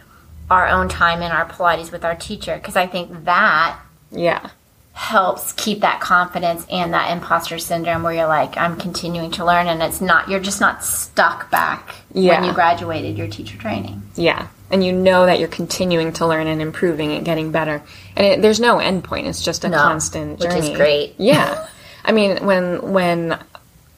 our 0.49 0.67
own 0.67 0.89
time 0.89 1.21
in 1.21 1.31
our 1.31 1.47
Pilates 1.47 1.91
with 1.91 2.03
our 2.03 2.15
teacher. 2.15 2.55
Because 2.55 2.75
I 2.75 2.87
think 2.87 3.25
that 3.25 3.79
Yeah. 4.11 4.49
Helps 4.95 5.51
keep 5.53 5.81
that 5.81 5.99
confidence 5.99 6.65
and 6.71 6.93
that 6.93 7.11
imposter 7.11 7.59
syndrome 7.59 8.01
where 8.01 8.13
you're 8.13 8.27
like, 8.27 8.57
I'm 8.57 8.77
continuing 8.77 9.29
to 9.31 9.43
learn, 9.45 9.67
and 9.67 9.83
it's 9.83 9.99
not, 9.99 10.29
you're 10.29 10.39
just 10.39 10.61
not 10.61 10.85
stuck 10.85 11.51
back 11.51 11.95
when 12.13 12.45
you 12.45 12.53
graduated 12.53 13.17
your 13.17 13.27
teacher 13.27 13.57
training. 13.57 14.01
Yeah. 14.15 14.47
And 14.71 14.83
you 14.83 14.93
know 14.93 15.25
that 15.25 15.37
you're 15.39 15.49
continuing 15.49 16.13
to 16.13 16.25
learn 16.25 16.47
and 16.47 16.61
improving 16.61 17.11
and 17.11 17.25
getting 17.25 17.51
better. 17.51 17.83
And 18.15 18.25
it, 18.25 18.41
there's 18.41 18.61
no 18.61 18.79
end 18.79 19.03
point. 19.03 19.27
It's 19.27 19.43
just 19.43 19.65
a 19.65 19.69
No, 19.69 19.77
constant 19.77 20.39
which 20.39 20.49
journey. 20.49 20.71
is 20.71 20.77
great. 20.77 21.15
Yeah. 21.19 21.67
I 22.05 22.11
mean, 22.13 22.45
when 22.45 22.93
when 22.93 23.37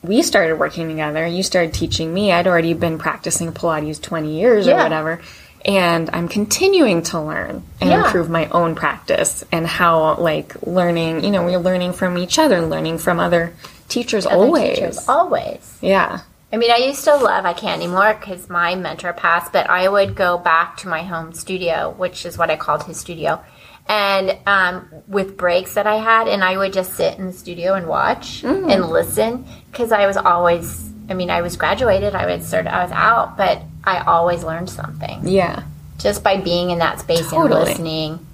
we 0.02 0.22
started 0.24 0.58
working 0.58 0.88
together, 0.90 1.28
you 1.28 1.44
started 1.44 1.74
teaching 1.74 2.14
me. 2.14 2.32
I'd 2.32 2.48
already 2.48 2.74
been 2.74 2.98
practicing 2.98 3.52
Pilates 3.52 4.02
20 4.02 4.40
years 4.40 4.68
or 4.68 4.76
whatever. 4.76 5.22
And 5.68 6.10
I'm 6.14 6.30
continuing 6.30 7.02
to 7.04 7.20
learn 7.20 7.62
and 7.82 7.90
Yeah. 7.90 8.06
improve 8.06 8.30
my 8.30 8.48
own 8.52 8.74
practice 8.74 9.44
and 9.52 9.68
how 9.68 10.16
like 10.16 10.56
learning, 10.66 11.24
you 11.26 11.30
know, 11.30 11.44
we're 11.44 11.60
learning 11.60 11.92
from 11.94 12.18
each 12.18 12.40
other, 12.40 12.62
learning 12.62 13.00
from 13.00 13.20
other 13.20 13.54
teachers 13.90 14.26
Other 14.26 14.36
always. 14.36 14.76
teachers, 14.76 15.08
always. 15.10 15.78
Yeah. 15.82 16.20
I 16.54 16.56
mean, 16.56 16.72
I 16.72 16.78
used 16.78 17.04
to 17.04 17.16
love, 17.18 17.44
I 17.46 17.52
can't 17.52 17.82
anymore 17.82 18.16
because 18.18 18.50
my 18.50 18.76
mentor 18.76 19.12
passed, 19.12 19.52
but 19.52 19.70
I 19.70 19.90
would 19.90 20.16
go 20.16 20.38
back 20.38 20.78
to 20.78 20.88
my 20.88 21.04
home 21.04 21.34
studio, 21.34 21.94
which 21.98 22.26
is 22.26 22.38
what 22.38 22.50
I 22.50 22.56
called 22.56 22.84
his 22.84 22.98
studio, 22.98 23.42
and 23.90 24.38
um, 24.48 24.88
with 25.08 25.36
breaks 25.36 25.74
that 25.74 25.86
I 25.88 25.98
had, 25.98 26.30
and 26.30 26.42
I 26.46 26.58
would 26.58 26.72
just 26.72 26.94
sit 26.96 27.18
in 27.20 27.26
the 27.28 27.34
studio 27.34 27.74
and 27.74 27.86
watch 27.88 28.44
and 28.46 28.90
listen 28.90 29.46
because 29.72 29.92
I 29.92 30.08
was 30.08 30.16
always, 30.16 30.87
I 31.10 31.14
mean, 31.14 31.30
I 31.30 31.42
was 31.42 31.56
graduated, 31.56 32.16
I 32.16 32.26
was 32.26 32.48
sort 32.48 32.68
of, 32.68 32.74
I 32.74 32.84
was 32.84 32.92
out, 32.92 33.38
but 33.38 33.62
I 33.84 34.00
always 34.00 34.44
learned 34.44 34.70
something 34.70 35.28
Yeah. 35.28 35.64
just 35.98 36.24
by 36.24 36.38
being 36.38 36.72
in 36.72 36.80
that 36.80 37.00
space 37.00 37.32
and 37.32 37.50
listening. 37.50 38.26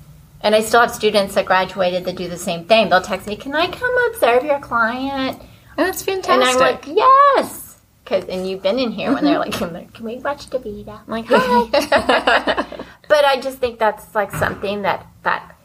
And 0.41 0.53
I 0.53 0.61
still 0.61 0.81
have 0.81 0.91
students 0.91 1.35
that 1.35 1.45
graduated 1.45 2.05
that 2.05 2.15
do 2.15 2.27
the 2.27 2.37
same 2.37 2.65
thing. 2.65 2.89
They'll 2.89 3.01
text 3.01 3.27
me, 3.27 3.37
"Can 3.37 3.55
I 3.55 3.67
come 3.67 3.95
observe 4.09 4.43
your 4.43 4.59
client?" 4.59 5.41
And 5.77 5.87
that's 5.87 6.03
fantastic. 6.03 6.33
And 6.33 6.43
I'm 6.43 6.59
like, 6.59 6.87
yes. 6.87 7.77
Cause, 8.05 8.25
and 8.25 8.47
you've 8.47 8.61
been 8.61 8.79
in 8.79 8.91
here 8.91 9.13
when 9.13 9.23
they're 9.23 9.39
mm-hmm. 9.39 9.73
like, 9.73 9.93
can 9.93 10.05
we 10.05 10.17
watch 10.17 10.49
Davida? 10.49 10.99
I'm 11.07 11.07
like, 11.07 11.25
hi. 11.29 12.65
But 13.07 13.25
I 13.25 13.39
just 13.39 13.59
think 13.59 13.79
that's 13.79 14.13
like 14.13 14.31
something 14.31 14.81
that, 14.81 15.05
that 15.23 15.55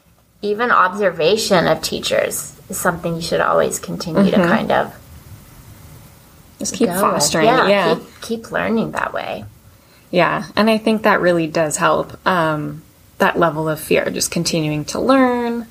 even 0.41 0.71
observation 0.71 1.67
of 1.67 1.81
teachers 1.81 2.55
is 2.69 2.77
something 2.77 3.15
you 3.15 3.21
should 3.21 3.41
always 3.41 3.79
continue 3.79 4.31
to 4.31 4.37
mm-hmm. 4.37 4.47
kind 4.47 4.71
of 4.71 4.95
Just 6.59 6.75
keep 6.75 6.87
go 6.87 6.93
with. 6.93 7.01
fostering. 7.01 7.45
Yeah, 7.47 7.67
yeah. 7.67 7.95
Keep, 7.95 8.21
keep 8.21 8.51
learning 8.51 8.91
that 8.91 9.13
way. 9.13 9.45
Yeah, 10.11 10.45
and 10.55 10.69
I 10.69 10.77
think 10.77 11.03
that 11.03 11.21
really 11.21 11.47
does 11.47 11.77
help. 11.77 12.25
Um, 12.27 12.83
that 13.19 13.37
level 13.37 13.67
of 13.69 13.79
fear, 13.79 14.09
just 14.09 14.31
continuing 14.31 14.85
to 14.85 14.99
learn. 14.99 15.65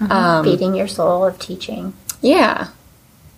Um, 0.00 0.44
Feeding 0.44 0.74
your 0.74 0.88
soul 0.88 1.24
of 1.24 1.38
teaching. 1.38 1.94
Yeah, 2.20 2.68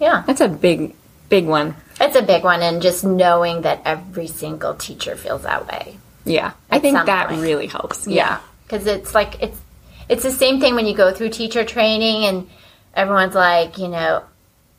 Yeah. 0.01 0.25
that's 0.27 0.41
a 0.41 0.49
big, 0.49 0.95
big 1.29 1.47
one. 1.47 1.77
It's 2.01 2.17
a 2.17 2.23
big 2.23 2.43
one. 2.45 2.63
And 2.63 2.83
just 2.83 3.05
knowing 3.05 3.63
that 3.63 3.83
every 3.85 4.27
single 4.27 4.75
teacher 4.75 5.17
feels 5.17 5.43
that 5.43 5.67
way. 5.69 5.99
Yeah, 6.25 6.53
I 6.71 6.79
think 6.81 6.97
that 7.07 7.29
point. 7.29 7.41
really 7.43 7.67
helps. 7.69 8.07
Yeah, 8.09 8.41
because 8.67 8.87
it's 8.87 9.15
like 9.15 9.41
it's 9.43 9.59
it's 10.09 10.23
the 10.25 10.31
same 10.33 10.61
thing 10.61 10.75
when 10.75 10.87
you 10.87 10.95
go 10.97 11.13
through 11.13 11.29
teacher 11.31 11.65
training 11.65 12.25
and 12.25 12.49
everyone's 12.95 13.35
like, 13.35 13.79
you 13.79 13.87
know, 13.89 14.25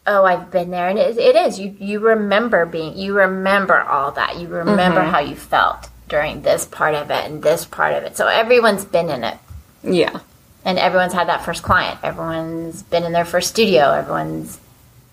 oh, 0.08 0.24
I've 0.24 0.50
been 0.50 0.72
there, 0.72 0.88
and 0.88 0.98
it, 0.98 1.18
it 1.18 1.36
is 1.36 1.60
you 1.60 1.76
you 1.80 2.00
remember 2.00 2.66
being 2.66 2.98
you 2.98 3.14
remember 3.14 3.80
all 3.82 4.12
that 4.14 4.40
you 4.40 4.48
remember 4.48 5.02
mm-hmm. 5.02 5.12
how 5.12 5.20
you 5.20 5.36
felt 5.36 5.90
during 6.08 6.42
this 6.42 6.66
part 6.66 6.96
of 6.96 7.12
it 7.12 7.26
and 7.26 7.44
this 7.44 7.66
part 7.66 7.94
of 7.94 8.04
it. 8.04 8.16
So 8.18 8.28
everyone's 8.28 8.86
been 8.86 9.10
in 9.10 9.24
it. 9.24 9.38
yeah, 9.84 10.20
And 10.64 10.80
everyone's 10.80 11.14
had 11.14 11.28
that 11.28 11.44
first 11.44 11.64
client. 11.64 12.00
Everyone's 12.02 12.82
been 12.84 13.04
in 13.04 13.12
their 13.12 13.26
first 13.26 13.50
studio. 13.50 13.92
Everyone's 13.92 14.60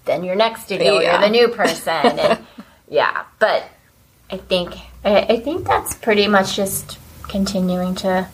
then 0.04 0.22
your 0.22 0.37
next 0.37 0.64
studio. 0.64 1.00
Yeah. 1.00 1.12
You're 1.12 1.20
the 1.20 1.30
new 1.30 1.48
person. 1.57 2.18
and 2.18 2.38
yeah, 2.88 3.24
but 3.38 3.64
I 4.30 4.37
think 4.37 4.74
I, 5.04 5.20
I 5.22 5.40
think 5.40 5.66
that's 5.66 5.94
pretty 5.94 6.28
much 6.28 6.57
just 6.57 6.98
continuing 7.22 7.94
to 7.96 8.28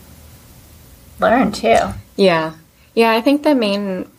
learn 1.18 1.52
too. 1.52 1.78
yeah, 2.16 2.54
yeah. 2.94 3.10
I 3.10 3.20
think 3.20 3.42
the 3.42 3.54
main 3.54 4.10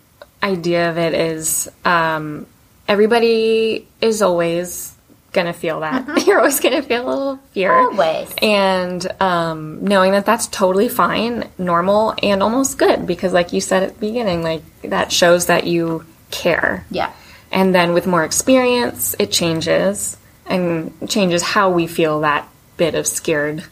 idea 0.43 0.89
of 0.89 0.97
it 0.97 1.13
is 1.13 1.69
um, 1.85 2.45
everybody 2.87 3.87
is 4.01 4.21
always 4.21 4.93
gonna 5.33 5.53
feel 5.53 5.79
that. 5.79 6.23
You're 6.27 6.39
always 6.39 6.59
gonna 6.59 6.81
feel 6.81 7.07
a 7.07 7.09
little 7.09 7.37
fear. 7.53 7.73
Always. 7.73 8.33
and 8.41 9.05
um, 9.21 9.83
knowing 9.85 10.11
that 10.11 10.25
that's 10.25 10.47
totally 10.47 10.89
fine, 10.89 11.49
normal, 11.57 12.13
and 12.21 12.43
almost 12.43 12.77
good 12.77 13.07
because, 13.07 13.31
like 13.33 13.53
you 13.53 13.61
said 13.61 13.83
at 13.83 13.93
the 13.95 13.99
beginning, 13.99 14.43
like 14.43 14.63
that 14.83 15.11
shows 15.11 15.45
that 15.45 15.65
you 15.65 16.05
care. 16.31 16.85
Yeah. 16.91 17.11
And 17.51 17.73
then 17.75 17.93
with 17.93 18.07
more 18.07 18.23
experience, 18.23 19.15
it 19.19 19.31
changes 19.31 20.17
and 20.45 20.93
changes 21.09 21.41
how 21.41 21.69
we 21.71 21.87
feel 21.87 22.21
that 22.21 22.47
bit 22.77 22.95
of 22.95 23.05
scared 23.07 23.63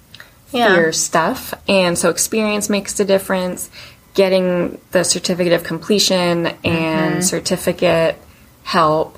Yeah. 0.51 0.73
fear 0.75 0.91
stuff. 0.93 1.53
And 1.67 1.97
so 1.97 2.10
experience 2.10 2.69
makes 2.69 2.99
a 2.99 3.05
difference. 3.05 3.69
Getting 4.23 4.82
the 4.91 5.03
certificate 5.05 5.53
of 5.53 5.63
completion 5.63 6.47
and 6.65 7.23
certificate 7.23 8.17
help 8.63 9.17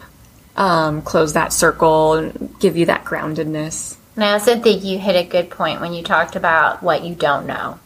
um, 0.56 1.02
close 1.02 1.34
that 1.34 1.52
circle 1.54 2.14
and 2.14 2.54
give 2.60 2.78
you 2.78 2.86
that 2.86 3.04
groundedness. 3.04 3.96
And 4.16 4.24
I 4.24 4.34
also 4.34 4.60
think 4.62 4.84
you 4.84 5.00
hit 5.00 5.16
a 5.16 5.28
good 5.28 5.50
point 5.50 5.82
when 5.82 5.92
you 5.94 6.04
talked 6.04 6.36
about 6.36 6.84
what 6.84 7.04
you 7.04 7.16
don't 7.16 7.48
know. 7.48 7.80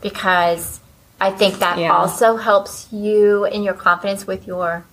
because 0.00 0.80
I 1.20 1.30
think 1.30 1.58
that 1.58 1.76
Yeah. 1.78 1.92
also 1.92 2.36
helps 2.36 2.88
you 2.90 3.44
in 3.44 3.62
your 3.62 3.74
confidence 3.74 4.26
with 4.26 4.46
your 4.46 4.84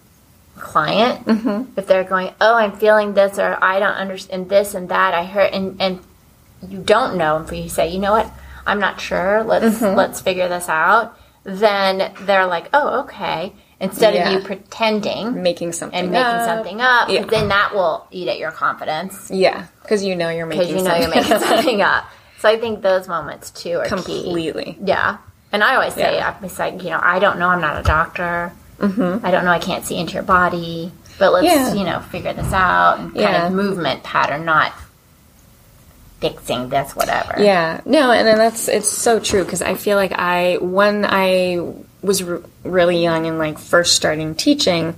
client. 0.58 1.26
Mm-hmm. 1.26 1.80
If 1.80 1.88
they're 1.88 2.04
going, 2.04 2.34
oh, 2.42 2.56
I'm 2.56 2.74
feeling 2.74 3.14
this, 3.14 3.40
or 3.40 3.58
I 3.64 3.80
don't 3.80 3.96
understand 4.06 4.50
this 4.50 4.76
and 4.76 4.90
that, 4.90 5.14
I 5.14 5.24
heard, 5.24 5.54
and 5.54 5.82
and 5.82 6.00
you 6.68 6.80
don't 6.80 7.16
know, 7.16 7.38
and 7.38 7.48
for 7.48 7.56
you 7.56 7.64
to 7.64 7.70
say, 7.70 7.88
you 7.88 8.00
know 8.00 8.12
what, 8.12 8.30
I'm 8.68 8.80
not 8.82 9.00
sure. 9.00 9.44
Let's 9.46 9.80
Mm-hmm. 9.80 9.96
let's 9.96 10.20
figure 10.20 10.50
this 10.50 10.68
out. 10.68 11.16
Then 11.50 12.14
they're 12.22 12.46
like, 12.46 12.70
oh, 12.74 13.02
okay. 13.02 13.54
Instead 13.82 14.14
Yeah. 14.14 14.30
of 14.30 14.34
you 14.34 14.46
pretending 14.46 15.42
Making 15.42 15.72
something 15.72 15.98
and 15.98 16.12
making 16.12 16.26
up. 16.26 16.46
something 16.46 16.82
up, 16.82 17.10
Yeah. 17.10 17.24
then 17.24 17.48
that 17.48 17.74
will 17.74 18.06
eat 18.12 18.28
at 18.28 18.38
your 18.38 18.52
confidence 18.52 19.32
Yeah, 19.32 19.66
because 19.82 20.04
you 20.04 20.16
know 20.18 20.30
you're 20.30 20.46
making 20.46 20.78
you 20.78 20.84
know 20.84 20.96
you're 20.96 21.10
making 21.10 21.40
something 21.40 21.82
up. 21.82 22.04
So 22.40 22.50
I 22.50 22.58
think 22.60 22.82
those 22.82 23.08
moments 23.08 23.52
too 23.52 23.80
are 23.80 23.84
key. 23.86 23.90
completely. 23.90 24.78
Yeah. 24.84 25.18
And 25.52 25.64
I 25.64 25.76
always 25.76 25.94
say, 25.94 26.16
Yeah. 26.16 26.36
it's 26.44 26.60
like, 26.60 26.84
you 26.84 26.90
know, 26.90 27.00
I 27.02 27.20
don't 27.20 27.40
know, 27.40 27.48
I'm 27.48 27.62
not 27.62 27.80
a 27.80 27.84
doctor. 27.84 28.52
Mm-hmm. 28.80 29.26
I 29.26 29.32
don't 29.32 29.46
know, 29.46 29.52
I 29.52 29.60
can't 29.60 29.86
see 29.86 29.98
into 29.98 30.14
your 30.14 30.24
body. 30.24 30.92
But 31.18 31.34
let's, 31.34 31.76
you 31.76 31.84
know, 31.84 32.00
figure 32.00 32.32
this 32.34 32.54
out. 32.54 33.00
And 33.00 33.14
kind 33.16 33.36
of 33.44 33.52
movement 33.54 34.04
pattern, 34.04 34.46
not 34.46 34.72
fixing 36.20 36.70
this, 36.70 36.96
whatever. 36.96 37.36
Yeah, 37.42 37.82
no, 37.86 38.12
and 38.12 38.28
then 38.28 38.38
that's 38.38 38.68
it's 38.68 38.90
so 38.90 39.20
true 39.20 39.44
because 39.44 39.62
I 39.62 39.76
feel 39.76 39.98
like 39.98 40.12
I 40.14 40.58
when 40.58 41.06
I 41.06 41.74
was 42.02 42.22
r- 42.22 42.42
really 42.64 43.02
young 43.02 43.26
and 43.28 43.38
like 43.38 43.58
first 43.60 43.96
starting 43.96 44.36
teaching, 44.36 44.96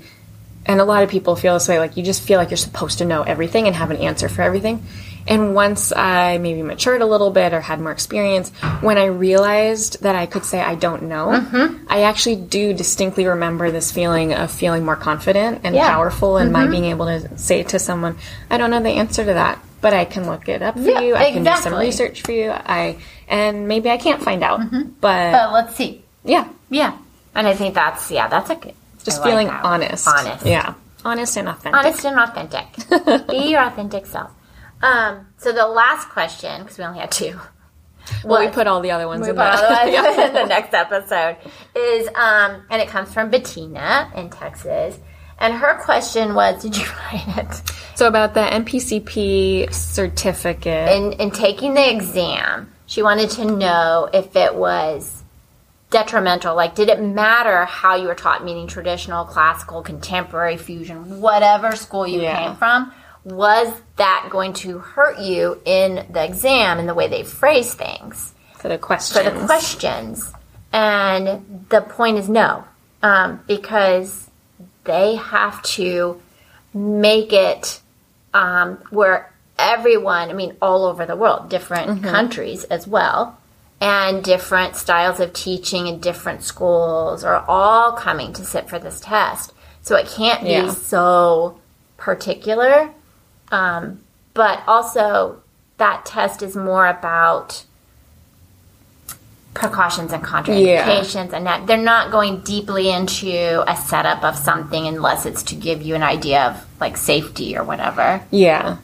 and 0.66 0.80
a 0.80 0.84
lot 0.86 1.04
of 1.04 1.10
people 1.10 1.36
feel 1.36 1.54
this 1.56 1.68
way. 1.68 1.80
Like 1.80 1.98
you 1.98 2.04
just 2.04 2.22
feel 2.24 2.38
like 2.40 2.50
you're 2.50 2.58
supposed 2.58 3.00
to 3.00 3.06
know 3.06 3.24
everything 3.24 3.68
and 3.68 3.76
have 3.76 3.92
an 3.92 3.98
answer 3.98 4.30
for 4.30 4.42
everything. 4.42 4.84
And 5.28 5.54
once 5.54 5.94
I 5.96 6.40
maybe 6.40 6.64
matured 6.64 7.02
a 7.04 7.06
little 7.06 7.30
bit 7.30 7.54
or 7.54 7.62
had 7.62 7.80
more 7.80 7.92
experience, 7.92 8.50
when 8.82 8.98
I 8.98 9.06
realized 9.06 10.02
that 10.02 10.16
I 10.16 10.26
could 10.26 10.44
say 10.44 10.60
I 10.60 10.74
don't 10.74 11.04
know, 11.04 11.28
Mm-hmm. 11.28 11.86
I 11.88 12.02
actually 12.04 12.38
do 12.38 12.74
distinctly 12.74 13.28
remember 13.28 13.70
this 13.70 13.92
feeling 13.92 14.34
of 14.34 14.50
feeling 14.50 14.84
more 14.84 14.96
confident 14.96 15.62
and 15.64 15.76
Yeah. 15.76 15.84
Mm-hmm. 15.84 15.92
powerful 15.94 16.38
in 16.40 16.52
my 16.52 16.66
being 16.66 16.86
able 16.86 17.06
to 17.06 17.38
say 17.38 17.62
to 17.62 17.78
someone, 17.78 18.18
I 18.50 18.58
don't 18.58 18.72
know 18.72 18.82
the 18.82 18.90
answer 18.90 19.24
to 19.24 19.34
that, 19.34 19.60
but 19.82 19.94
I 19.94 20.06
can 20.06 20.26
look 20.28 20.48
it 20.48 20.62
up 20.62 20.76
for 20.76 20.82
Yeah, 20.82 21.00
you. 21.02 21.16
I 21.16 21.32
can 21.32 21.44
do 21.44 21.56
some 21.58 21.74
research 21.76 22.22
for 22.22 22.32
you. 22.32 22.52
I 22.52 22.98
and 23.28 23.68
maybe 23.68 23.90
I 23.90 23.98
can't 23.98 24.22
find 24.22 24.44
out, 24.44 24.60
but, 24.60 24.68
Mm-hmm. 24.68 24.90
But 25.00 25.54
let's 25.54 25.76
see. 25.76 26.04
yeah, 26.24 26.48
Yeah. 26.70 26.98
And 27.34 27.48
I 27.48 27.54
think 27.54 27.76
that's, 27.76 28.12
yeah, 28.12 28.28
that's 28.28 28.50
a 28.50 28.56
good. 28.56 28.74
just 29.04 29.22
I 29.22 29.24
feeling 29.24 29.48
that. 29.48 29.64
honest. 29.64 30.08
Honest. 30.08 30.46
yeah, 30.46 30.74
honest 31.06 31.38
and 31.38 31.48
authentic. 31.50 31.80
Honest 31.80 32.06
and 32.06 32.20
authentic. 32.20 33.28
Be 33.30 33.50
your 33.52 33.64
authentic 33.64 34.06
self. 34.06 34.32
Um, 34.82 35.28
so 35.38 35.52
the 35.54 35.66
last 35.68 36.10
question, 36.10 36.62
because 36.62 36.78
we 36.78 36.84
only 36.84 37.00
had 37.00 37.12
two. 37.12 37.40
Well, 38.26 38.42
we 38.46 38.52
put 38.52 38.68
all 38.68 38.82
the 38.82 38.92
other 38.92 39.08
ones 39.08 39.28
in 39.28 39.36
put 39.36 39.42
there. 39.42 39.54
otherwise 39.54 40.18
in 40.28 40.34
the 40.34 40.46
next 40.46 40.74
episode 40.74 41.38
is 41.76 42.08
um 42.16 42.66
and 42.70 42.82
it 42.82 42.88
comes 42.88 43.14
from 43.14 43.30
Bettina 43.30 44.12
in 44.16 44.30
Texas. 44.32 44.98
And 45.42 45.56
her 45.56 45.74
question 45.84 46.36
was, 46.36 46.62
did 46.62 46.78
you 46.78 46.86
write 47.12 47.38
it? 47.38 47.62
So 47.96 48.08
about 48.08 48.34
the 48.34 48.42
NPCP 48.42 49.74
certificate. 49.74 50.90
In 50.96 51.14
in 51.14 51.32
taking 51.32 51.74
the 51.74 51.90
exam, 51.92 52.72
she 52.86 53.02
wanted 53.04 53.30
to 53.32 53.46
know 53.46 54.10
if 54.14 54.36
it 54.36 54.56
was 54.56 55.24
detrimental. 55.90 56.56
Like, 56.56 56.76
did 56.76 56.88
it 56.90 57.02
matter 57.02 57.66
how 57.66 57.96
you 57.96 58.08
were 58.08 58.16
taught, 58.16 58.46
meaning 58.46 58.68
traditional, 58.68 59.26
classical, 59.26 59.82
contemporary, 59.82 60.58
fusion, 60.58 61.20
whatever 61.20 61.76
school 61.76 62.08
you 62.08 62.22
Yeah. 62.22 62.38
came 62.48 62.56
from? 62.56 62.94
Was 63.24 63.68
that 63.98 64.28
going 64.32 64.54
to 64.54 64.80
hurt 64.80 65.20
you 65.20 65.62
in 65.66 66.06
the 66.10 66.24
exam 66.24 66.80
and 66.80 66.88
the 66.88 66.94
way 66.96 67.08
they 67.08 67.24
phrase 67.24 67.74
things? 67.74 68.34
for 68.58 68.70
the 68.70 68.78
questions. 68.78 69.18
for 69.18 69.24
the 69.28 69.46
questions. 69.48 70.32
And 70.72 71.66
the 71.70 71.82
point 71.82 72.20
is 72.20 72.30
no, 72.30 72.64
um, 73.02 73.40
because 73.48 74.30
they 74.84 75.16
have 75.16 75.62
to 75.64 76.22
make 76.74 77.34
it 77.34 77.82
um, 78.34 78.78
where 78.90 79.32
everyone, 79.60 80.30
I 80.30 80.34
mean, 80.34 80.56
all 80.62 80.86
over 80.86 81.06
the 81.06 81.16
world, 81.16 81.50
different 81.50 82.04
countries 82.04 82.64
as 82.66 82.88
well, 82.88 83.38
and 83.80 84.24
different 84.24 84.76
styles 84.76 85.20
of 85.20 85.34
teaching 85.34 85.88
and 85.88 86.02
different 86.02 86.44
schools 86.44 87.24
are 87.24 87.44
all 87.48 87.94
coming 87.94 88.34
to 88.34 88.46
sit 88.46 88.70
for 88.70 88.80
this 88.80 89.00
test. 89.00 89.54
So 89.82 89.96
it 89.96 90.08
can't 90.08 90.44
be 90.44 90.50
Yeah. 90.52 90.72
so 90.72 91.60
particular. 91.98 92.90
Um, 93.52 94.00
but 94.34 94.62
also, 94.68 95.42
that 95.78 96.06
test 96.06 96.42
is 96.42 96.56
more 96.56 96.88
about 96.88 97.64
precautions 99.54 100.14
and 100.14 100.24
contraindications 100.24 101.34
and 101.34 101.46
that 101.46 101.68
they're 101.68 101.78
not 101.78 102.12
going 102.12 102.40
deeply 102.42 102.90
into 102.90 103.64
a 103.70 103.76
setup 103.76 104.24
of 104.24 104.36
something 104.38 104.88
unless 104.88 105.26
it's 105.26 105.44
to 105.44 105.56
give 105.56 105.82
you 105.82 105.94
an 105.96 106.04
idea 106.04 106.44
of 106.46 106.66
like 106.80 106.96
safety 106.98 107.58
or 107.58 107.64
whatever. 107.64 108.22
Yeah. 108.32 108.78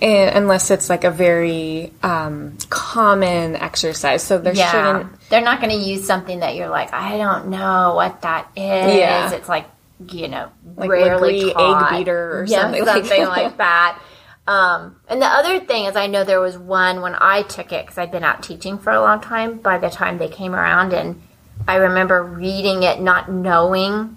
And 0.00 0.36
unless 0.36 0.70
it's 0.70 0.88
like 0.90 1.04
a 1.04 1.10
very 1.10 1.92
um, 2.02 2.56
common 2.68 3.54
exercise. 3.56 4.22
So 4.22 4.38
there 4.38 4.54
Yeah. 4.54 4.70
shouldn't. 4.70 5.28
They're 5.30 5.40
not 5.42 5.60
going 5.60 5.70
to 5.70 5.76
use 5.84 6.06
something 6.06 6.40
that 6.40 6.56
you're 6.56 6.68
like, 6.68 6.92
I 6.92 7.16
don't 7.18 7.48
know 7.48 7.92
what 7.94 8.22
that 8.22 8.48
is. 8.56 8.96
Yeah. 8.96 9.30
It's 9.32 9.48
like, 9.48 9.66
you 10.08 10.28
know, 10.28 10.48
Like 10.76 10.90
rarely 10.90 11.54
egg 11.54 11.90
beater 11.90 12.40
or 12.40 12.44
yeah, 12.48 12.62
something 12.62 12.84
something 12.84 13.24
like 13.26 13.56
that. 13.58 13.98
Um, 14.46 14.96
and 15.08 15.22
the 15.22 15.26
other 15.26 15.60
thing 15.60 15.86
is, 15.86 15.96
I 15.96 16.06
know 16.06 16.22
there 16.24 16.40
was 16.40 16.58
one 16.58 17.00
when 17.00 17.16
I 17.18 17.42
took 17.42 17.72
it 17.72 17.86
because 17.86 17.96
I'd 17.98 18.10
been 18.10 18.24
out 18.24 18.42
teaching 18.42 18.78
for 18.78 18.92
a 18.92 19.00
long 19.00 19.20
time. 19.20 19.58
By 19.58 19.78
the 19.78 19.88
time 19.88 20.18
they 20.18 20.28
came 20.28 20.54
around, 20.54 20.92
and 20.92 21.22
I 21.66 21.76
remember 21.76 22.22
reading 22.22 22.82
it, 22.82 23.00
not 23.00 23.30
knowing 23.30 24.16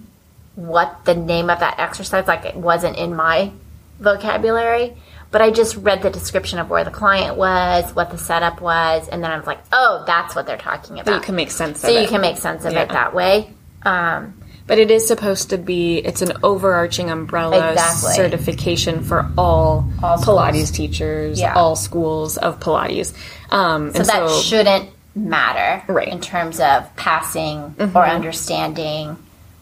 what 0.54 1.04
the 1.04 1.14
name 1.14 1.48
of 1.48 1.60
that 1.60 1.78
exercise, 1.78 2.26
like 2.26 2.44
it 2.44 2.56
wasn't 2.56 2.96
in 2.98 3.14
my 3.14 3.52
vocabulary. 4.00 4.96
But 5.30 5.42
I 5.42 5.50
just 5.50 5.76
read 5.76 6.02
the 6.02 6.10
description 6.10 6.58
of 6.58 6.70
where 6.70 6.84
the 6.84 6.90
client 6.90 7.36
was, 7.36 7.94
what 7.94 8.10
the 8.10 8.16
setup 8.18 8.60
was, 8.62 9.08
and 9.08 9.22
then 9.22 9.30
I 9.30 9.36
was 9.36 9.46
like, 9.46 9.58
"Oh, 9.72 10.04
that's 10.06 10.34
what 10.34 10.46
they're 10.46 10.56
talking 10.56 10.98
about." 10.98 11.14
You 11.14 11.20
can 11.20 11.36
make 11.36 11.50
sense 11.50 11.80
so 11.80 11.88
of 11.88 11.92
it. 11.92 11.96
So 11.96 12.00
you 12.00 12.08
can 12.08 12.20
make 12.22 12.38
sense 12.38 12.64
of 12.64 12.72
Yeah. 12.72 12.82
it 12.82 12.88
that 12.90 13.14
way. 13.14 13.52
Um, 13.84 14.34
But 14.68 14.78
it 14.78 14.90
is 14.90 15.08
supposed 15.08 15.50
to 15.50 15.58
be, 15.58 15.96
it's 15.98 16.22
an 16.22 16.34
overarching 16.44 17.10
umbrella 17.10 17.72
Exactly. 17.72 18.12
certification 18.14 19.02
for 19.02 19.28
all, 19.36 19.88
All 20.02 20.18
Pilates 20.18 20.72
teachers, 20.72 21.40
Yeah. 21.40 21.54
all 21.54 21.74
schools 21.74 22.36
of 22.36 22.60
Pilates. 22.60 23.14
Um, 23.50 23.92
so 23.92 24.00
and 24.00 24.08
that 24.08 24.28
so, 24.28 24.40
shouldn't 24.42 24.90
matter 25.16 25.82
Right. 25.90 26.06
Mm-hmm. 26.08 26.16
in 26.18 26.20
terms 26.20 26.60
of 26.60 26.94
passing 26.96 27.74
or 27.94 28.06
understanding. 28.06 29.16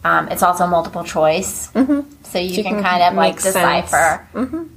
Um, 0.04 0.28
it's 0.28 0.42
also 0.42 0.66
multiple 0.66 1.04
choice, 1.04 1.70
mm-hmm. 1.72 2.00
so 2.24 2.38
you, 2.38 2.48
you 2.48 2.62
can, 2.62 2.74
can 2.74 2.82
kind 2.82 3.02
of 3.02 3.14
like 3.14 3.40
decipher. 3.40 4.26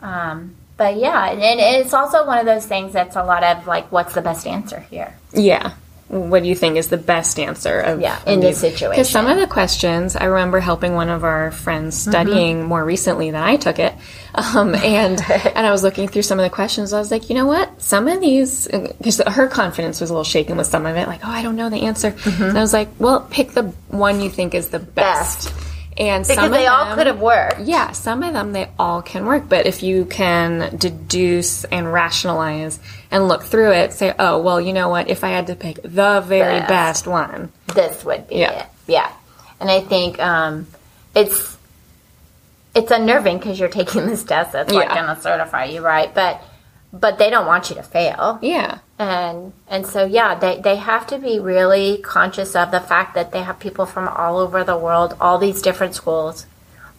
Um, 0.01 0.55
but 0.77 0.95
yeah, 0.97 1.29
and 1.31 1.59
it's 1.59 1.93
also 1.93 2.25
one 2.25 2.37
of 2.39 2.45
those 2.45 2.65
things 2.65 2.93
that's 2.93 3.15
a 3.15 3.23
lot 3.23 3.43
of 3.43 3.67
like, 3.67 3.91
what's 3.91 4.13
the 4.13 4.21
best 4.21 4.47
answer 4.47 4.79
here? 4.91 5.15
yeah. 5.33 5.73
What 6.09 6.41
do 6.41 6.49
you 6.49 6.55
think 6.55 6.77
is 6.77 6.87
the 6.87 6.97
best 6.97 7.39
answer 7.39 7.79
of 7.79 8.01
Yeah, 8.01 8.19
in 8.25 8.39
this 8.39 8.59
situation. 8.59 8.89
Because 8.89 9.09
some 9.09 9.27
of 9.27 9.37
the 9.37 9.45
questions, 9.45 10.15
I 10.15 10.25
remember 10.25 10.59
helping 10.59 10.95
one 10.95 11.07
of 11.09 11.23
our 11.23 11.51
friends 11.51 11.95
studying 11.95 12.65
more 12.65 12.83
recently 12.83 13.29
than 13.29 13.43
I 13.43 13.57
took 13.57 13.77
it, 13.77 13.93
um, 14.33 14.73
and 14.73 15.21
and 15.29 15.67
I 15.67 15.71
was 15.71 15.83
looking 15.83 16.07
through 16.07 16.23
some 16.23 16.39
of 16.39 16.43
the 16.43 16.49
questions. 16.49 16.93
I 16.93 16.99
was 16.99 17.11
like, 17.11 17.29
you 17.29 17.35
know 17.35 17.45
what? 17.45 17.79
Some 17.79 18.07
of 18.07 18.19
these, 18.21 18.67
because 18.67 19.21
her 19.27 19.47
confidence 19.47 20.01
was 20.01 20.09
a 20.09 20.13
little 20.13 20.23
shaken 20.23 20.57
with 20.57 20.65
some 20.67 20.87
of 20.87 20.95
it, 20.95 21.07
like, 21.07 21.21
oh, 21.23 21.29
I 21.29 21.43
don't 21.43 21.55
know 21.55 21.69
the 21.69 21.83
answer. 21.85 22.15
And 22.25 22.57
I 22.57 22.61
was 22.61 22.73
like, 22.73 22.89
well, 22.97 23.27
pick 23.29 23.51
the 23.51 23.63
one 23.89 24.19
you 24.19 24.31
think 24.31 24.55
is 24.55 24.69
the 24.69 24.79
best. 24.79 25.49
Best. 25.49 25.65
And 25.97 26.23
Because 26.23 26.43
some 26.43 26.51
they 26.51 26.65
of 26.65 26.73
all 26.73 26.95
could 26.95 27.07
have 27.07 27.19
worked. 27.19 27.59
yeah, 27.61 27.91
some 27.91 28.23
of 28.23 28.33
them 28.33 28.53
they 28.53 28.69
all 28.79 29.01
can 29.01 29.25
work, 29.25 29.49
but 29.49 29.65
if 29.65 29.83
you 29.83 30.05
can 30.05 30.75
deduce 30.77 31.65
and 31.65 31.91
rationalize 31.91 32.79
and 33.11 33.27
look 33.27 33.43
through 33.43 33.71
it, 33.71 33.93
say, 33.93 34.13
oh, 34.19 34.39
well, 34.41 34.61
you 34.61 34.71
know 34.73 34.89
what? 34.89 35.09
If 35.09 35.23
I 35.23 35.29
had 35.29 35.47
to 35.47 35.55
pick 35.55 35.81
the 35.81 36.21
very 36.21 36.59
Best. 36.59 36.69
best 36.69 37.07
one, 37.07 37.51
this 37.73 38.03
would 38.05 38.27
be 38.27 38.35
Yeah. 38.37 38.51
it. 38.61 38.65
Yeah, 38.87 39.11
and 39.59 39.69
I 39.69 39.81
think 39.81 40.19
um, 40.19 40.67
it's 41.15 41.57
it's 42.75 42.91
unnerving 42.91 43.37
because 43.39 43.59
you're 43.59 43.69
taking 43.69 44.05
this 44.07 44.23
test 44.23 44.51
that's 44.53 44.71
like 44.73 44.89
going 44.89 45.05
to 45.15 45.19
certify 45.21 45.65
you, 45.65 45.81
right? 45.81 46.13
But 46.13 46.41
but 46.91 47.17
they 47.19 47.29
don't 47.29 47.45
want 47.45 47.69
you 47.69 47.75
to 47.75 47.83
fail. 47.83 48.39
yeah, 48.41 48.79
and 48.97 49.53
and 49.67 49.85
so 49.85 50.05
yeah 50.05 50.33
they, 50.35 50.59
they 50.59 50.75
have 50.75 51.05
to 51.07 51.19
be 51.19 51.39
really 51.39 51.97
conscious 51.99 52.55
of 52.55 52.71
the 52.71 52.79
fact 52.79 53.13
that 53.15 53.31
they 53.31 53.43
have 53.43 53.59
people 53.59 53.85
from 53.85 54.07
all 54.07 54.39
over 54.39 54.63
the 54.63 54.75
world 54.77 55.15
all 55.21 55.37
these 55.37 55.61
different 55.61 55.93
schools 55.95 56.45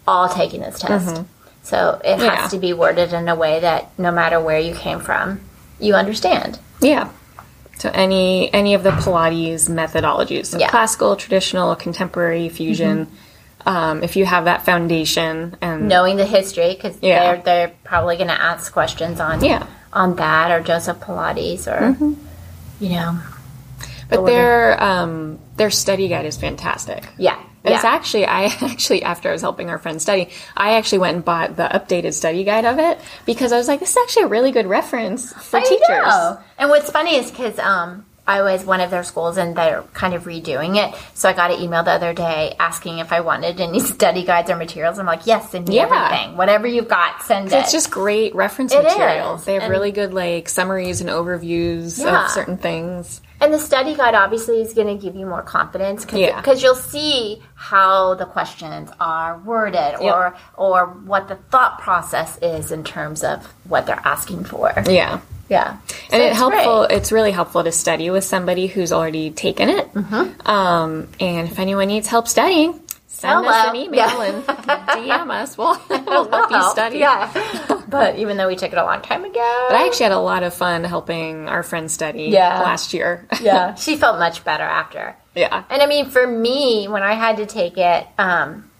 all 0.06 0.28
taking 0.28 0.60
this 0.60 0.78
test 0.78 1.22
so 1.64 2.00
it 2.04 2.12
Mm-hmm. 2.18 2.22
Yeah. 2.24 2.36
has 2.36 2.50
to 2.52 2.58
be 2.58 2.72
worded 2.72 3.12
in 3.12 3.28
a 3.28 3.34
way 3.34 3.58
that 3.60 3.90
no 3.98 4.10
matter 4.12 4.38
where 4.40 4.60
you 4.60 4.74
came 4.76 5.00
from 5.00 5.40
you 5.80 5.94
understand 5.94 6.58
yeah. 6.80 7.10
So 7.78 7.90
any 7.92 8.52
any 8.52 8.74
of 8.74 8.82
the 8.82 8.90
Pilates 8.90 9.68
methodologies, 9.68 10.46
so 10.46 10.58
Yeah. 10.58 10.66
Mm-hmm. 10.66 10.70
classical, 10.70 11.16
traditional, 11.16 11.74
contemporary, 11.76 12.48
fusion. 12.50 13.08
Um, 13.66 14.02
if 14.02 14.16
you 14.16 14.24
have 14.26 14.44
that 14.46 14.64
foundation 14.64 15.56
and 15.60 15.88
knowing 15.88 16.16
the 16.16 16.24
history 16.26 16.74
because 16.74 16.96
Yeah. 17.02 17.18
they're 17.34 17.42
they're 17.42 17.72
probably 17.84 18.16
going 18.16 18.28
to 18.28 18.40
ask 18.40 18.72
questions 18.72 19.20
on 19.20 19.42
Yeah. 19.44 19.66
on 19.92 20.16
that 20.16 20.50
or 20.50 20.60
joseph 20.60 20.98
pilates 21.00 21.66
or 21.66 21.92
Mm-hmm. 21.92 22.12
you 22.80 22.90
know 22.90 23.18
But 24.08 24.24
their 24.26 24.82
um, 24.82 25.38
their 25.56 25.70
study 25.70 26.08
guide 26.08 26.26
is 26.26 26.36
fantastic. 26.36 27.06
Yeah. 27.18 27.38
It's 27.64 27.84
yeah. 27.84 27.90
actually 27.90 28.24
I 28.26 28.44
actually 28.62 29.02
after 29.02 29.28
I 29.28 29.32
was 29.32 29.42
helping 29.42 29.68
our 29.70 29.78
friend 29.78 30.00
study, 30.00 30.30
I 30.56 30.74
actually 30.74 30.98
went 30.98 31.16
and 31.16 31.24
bought 31.24 31.56
the 31.56 31.64
updated 31.64 32.14
study 32.14 32.44
guide 32.44 32.64
of 32.64 32.78
it 32.78 32.98
because 33.26 33.52
I 33.52 33.56
was 33.58 33.68
like, 33.68 33.80
this 33.80 33.90
is 33.90 33.98
actually 34.02 34.22
a 34.24 34.28
really 34.28 34.50
good 34.52 34.66
reference 34.66 35.32
for 35.32 35.58
I 35.58 35.62
teachers. 35.64 35.88
know. 35.88 36.38
And 36.58 36.70
what's 36.70 36.90
funny 36.90 37.16
is 37.16 37.30
because 37.30 37.58
um, 37.58 38.06
I 38.26 38.42
was 38.42 38.64
one 38.64 38.80
of 38.80 38.90
their 38.90 39.02
schools 39.02 39.36
and 39.36 39.56
they're 39.56 39.82
kind 39.92 40.14
of 40.14 40.24
redoing 40.24 40.76
it. 40.76 40.94
So 41.14 41.28
I 41.28 41.32
got 41.32 41.50
an 41.50 41.60
email 41.60 41.82
the 41.82 41.90
other 41.90 42.14
day 42.14 42.54
asking 42.60 42.98
if 42.98 43.12
I 43.12 43.20
wanted 43.20 43.60
any 43.60 43.80
study 43.94 44.24
guides 44.24 44.48
or 44.50 44.56
materials. 44.56 44.98
I'm 44.98 45.06
like, 45.06 45.26
yes, 45.26 45.50
send 45.50 45.68
me 45.68 45.76
Yeah. 45.76 45.82
everything. 45.90 46.36
Whatever 46.36 46.66
you've 46.66 46.88
got, 46.88 47.22
send 47.22 47.48
it. 47.48 47.54
It's 47.54 47.72
just 47.72 47.90
great 47.90 48.34
reference 48.34 48.72
It 48.72 48.82
material. 48.84 49.34
is. 49.34 49.44
They 49.44 49.54
have 49.54 49.64
And- 49.64 49.70
really 49.70 49.90
good 49.92 50.14
like 50.14 50.48
summaries 50.48 51.00
and 51.00 51.10
overviews 51.10 51.98
Yeah. 52.02 52.24
of 52.24 52.30
certain 52.30 52.56
things. 52.56 53.20
And 53.40 53.55
the 53.55 53.59
study 53.59 53.94
guide 53.94 54.14
obviously 54.14 54.61
is 54.61 54.74
going 54.74 54.87
to 54.88 55.03
give 55.03 55.16
you 55.16 55.24
more 55.26 55.42
confidence 55.42 56.05
because 56.05 56.18
Yeah. 56.20 56.55
you'll 56.59 56.74
see 56.74 57.42
how 57.55 58.14
the 58.14 58.26
questions 58.26 58.90
are 59.00 59.38
worded 59.38 59.96
or 60.00 60.37
or 60.57 60.87
what 61.07 61.29
the 61.29 61.37
thought 61.50 61.79
process 61.81 62.38
is 62.42 62.70
in 62.70 62.85
terms 62.85 63.24
of 63.24 63.46
what 63.64 63.87
they're 63.87 64.03
asking 64.05 64.44
for. 64.44 64.72
Yeah. 64.87 65.20
Yeah, 65.48 65.79
and 65.81 65.81
So 66.11 66.16
it 66.18 66.26
it's 66.29 66.37
helpful. 66.37 66.87
great. 66.87 66.96
It's 66.96 67.11
really 67.11 67.33
helpful 67.33 67.64
to 67.64 67.72
study 67.72 68.09
with 68.11 68.22
somebody 68.22 68.68
who's 68.68 68.92
already 68.92 69.33
taken 69.33 69.68
it. 69.68 69.92
Mm-hmm. 69.94 70.48
Um, 70.48 71.09
and 71.18 71.48
if 71.48 71.59
anyone 71.59 71.88
needs 71.88 72.07
help 72.07 72.29
studying, 72.29 72.79
send 73.12 73.44
us 73.44 73.68
an 73.68 73.76
email 73.76 73.98
Yeah. 73.98 74.22
and 74.24 74.44
DM 74.46 75.30
us. 75.30 75.58
We'll, 75.58 75.80
we'll 75.90 76.30
help 76.30 76.50
you 76.50 76.62
study. 76.70 76.98
Yeah, 76.98 77.82
but 77.88 78.16
even 78.18 78.36
though 78.36 78.46
we 78.48 78.56
took 78.56 78.72
it 78.72 78.78
a 78.78 78.84
long 78.84 79.02
time 79.02 79.24
ago, 79.24 79.66
But 79.68 79.76
I 79.76 79.86
actually 79.86 80.04
had 80.04 80.12
a 80.12 80.18
lot 80.20 80.42
of 80.42 80.54
fun 80.54 80.84
helping 80.84 81.48
our 81.48 81.62
friend 81.62 81.90
study 81.90 82.24
Yeah. 82.24 82.60
last 82.62 82.94
year. 82.94 83.26
yeah, 83.42 83.74
she 83.74 83.96
felt 83.96 84.18
much 84.18 84.44
better 84.44 84.64
after. 84.64 85.16
yeah. 85.34 85.64
And 85.68 85.82
I 85.82 85.86
mean, 85.86 86.06
for 86.10 86.26
me, 86.26 86.86
when 86.88 87.02
I 87.02 87.14
had 87.14 87.36
to 87.38 87.46
take 87.46 87.76
it, 87.76 88.06
um, 88.18 88.70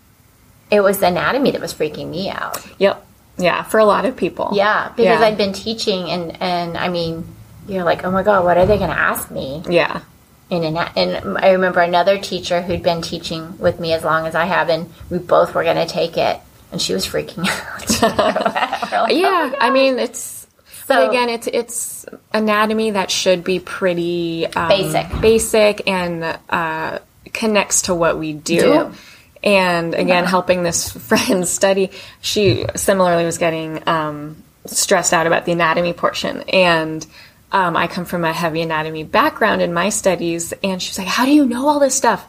it 0.71 0.81
was 0.81 1.01
the 1.01 1.09
anatomy 1.09 1.51
that 1.51 1.61
was 1.61 1.75
freaking 1.75 2.09
me 2.09 2.31
out. 2.31 2.65
Yep. 2.79 3.05
Yeah. 3.39 3.63
For 3.65 3.79
a 3.81 3.85
lot 3.85 4.05
of 4.05 4.17
people. 4.17 4.51
Yeah, 4.53 4.89
because 4.97 5.21
Yeah. 5.21 5.27
I'd 5.27 5.37
been 5.37 5.53
teaching, 5.53 6.11
and 6.11 6.41
and 6.41 6.77
I 6.79 6.89
mean, 6.89 7.27
you're 7.67 7.85
like, 7.85 8.05
oh 8.05 8.11
my 8.11 8.23
god, 8.23 8.45
what 8.45 8.57
are 8.59 8.67
they 8.67 8.79
going 8.79 8.91
to 8.91 8.99
ask 8.99 9.31
me? 9.31 9.63
Yeah. 9.69 10.01
In 10.51 10.65
an, 10.65 10.77
and 10.97 11.39
I 11.39 11.53
remember 11.53 11.81
another 11.81 12.19
teacher 12.19 12.61
who'd 12.61 12.83
been 12.83 13.03
teaching 13.03 13.57
with 13.59 13.79
me 13.79 13.93
as 13.93 14.03
long 14.03 14.27
as 14.27 14.35
I 14.35 14.47
have, 14.47 14.69
and 14.69 14.93
we 15.09 15.19
both 15.19 15.55
were 15.55 15.63
going 15.63 15.77
to 15.77 15.87
take 15.87 16.17
it, 16.17 16.41
and 16.73 16.83
she 16.83 16.93
was 16.93 17.07
freaking 17.07 17.47
out. 18.03 18.83
Like, 18.93 19.13
Yeah. 19.17 19.53
I 19.61 19.71
mean, 19.71 19.99
it's. 20.01 20.21
So- 20.87 20.97
but 20.97 21.11
again, 21.11 21.29
it's 21.29 21.47
it's 21.47 22.07
anatomy 22.33 22.91
that 22.91 23.11
should 23.13 23.45
be 23.45 23.61
pretty 23.61 24.47
um, 24.49 24.69
Basic. 24.69 25.21
basic, 25.21 25.89
and 25.89 26.37
uh, 26.49 26.99
connects 27.33 27.83
to 27.83 27.95
what 27.95 28.19
we 28.19 28.33
do. 28.33 28.61
Do. 28.61 28.93
And 29.45 29.95
again, 29.95 30.25
helping 30.25 30.65
this 30.65 30.91
friend 31.09 31.47
study, 31.47 31.93
she 32.21 32.67
similarly 32.75 33.25
was 33.25 33.39
getting 33.39 33.87
um, 33.89 34.43
stressed 34.67 35.13
out 35.15 35.29
about 35.29 35.45
the 35.45 35.53
anatomy 35.53 35.93
portion, 35.93 36.43
and 36.53 37.07
um, 37.53 37.77
I 37.77 37.87
come 37.87 38.05
from 38.05 38.25
a 38.25 38.33
heavy 38.33 38.63
anatomy 38.63 39.05
background 39.05 39.63
in 39.63 39.73
my 39.73 39.89
studies, 39.89 40.53
and 40.63 40.81
she 40.81 40.91
was 40.91 40.99
like, 40.99 41.09
"How 41.09 41.25
do 41.25 41.33
you 41.33 41.47
know 41.47 41.69
all 41.69 41.81
this 41.81 41.95
stuff?" 41.95 42.27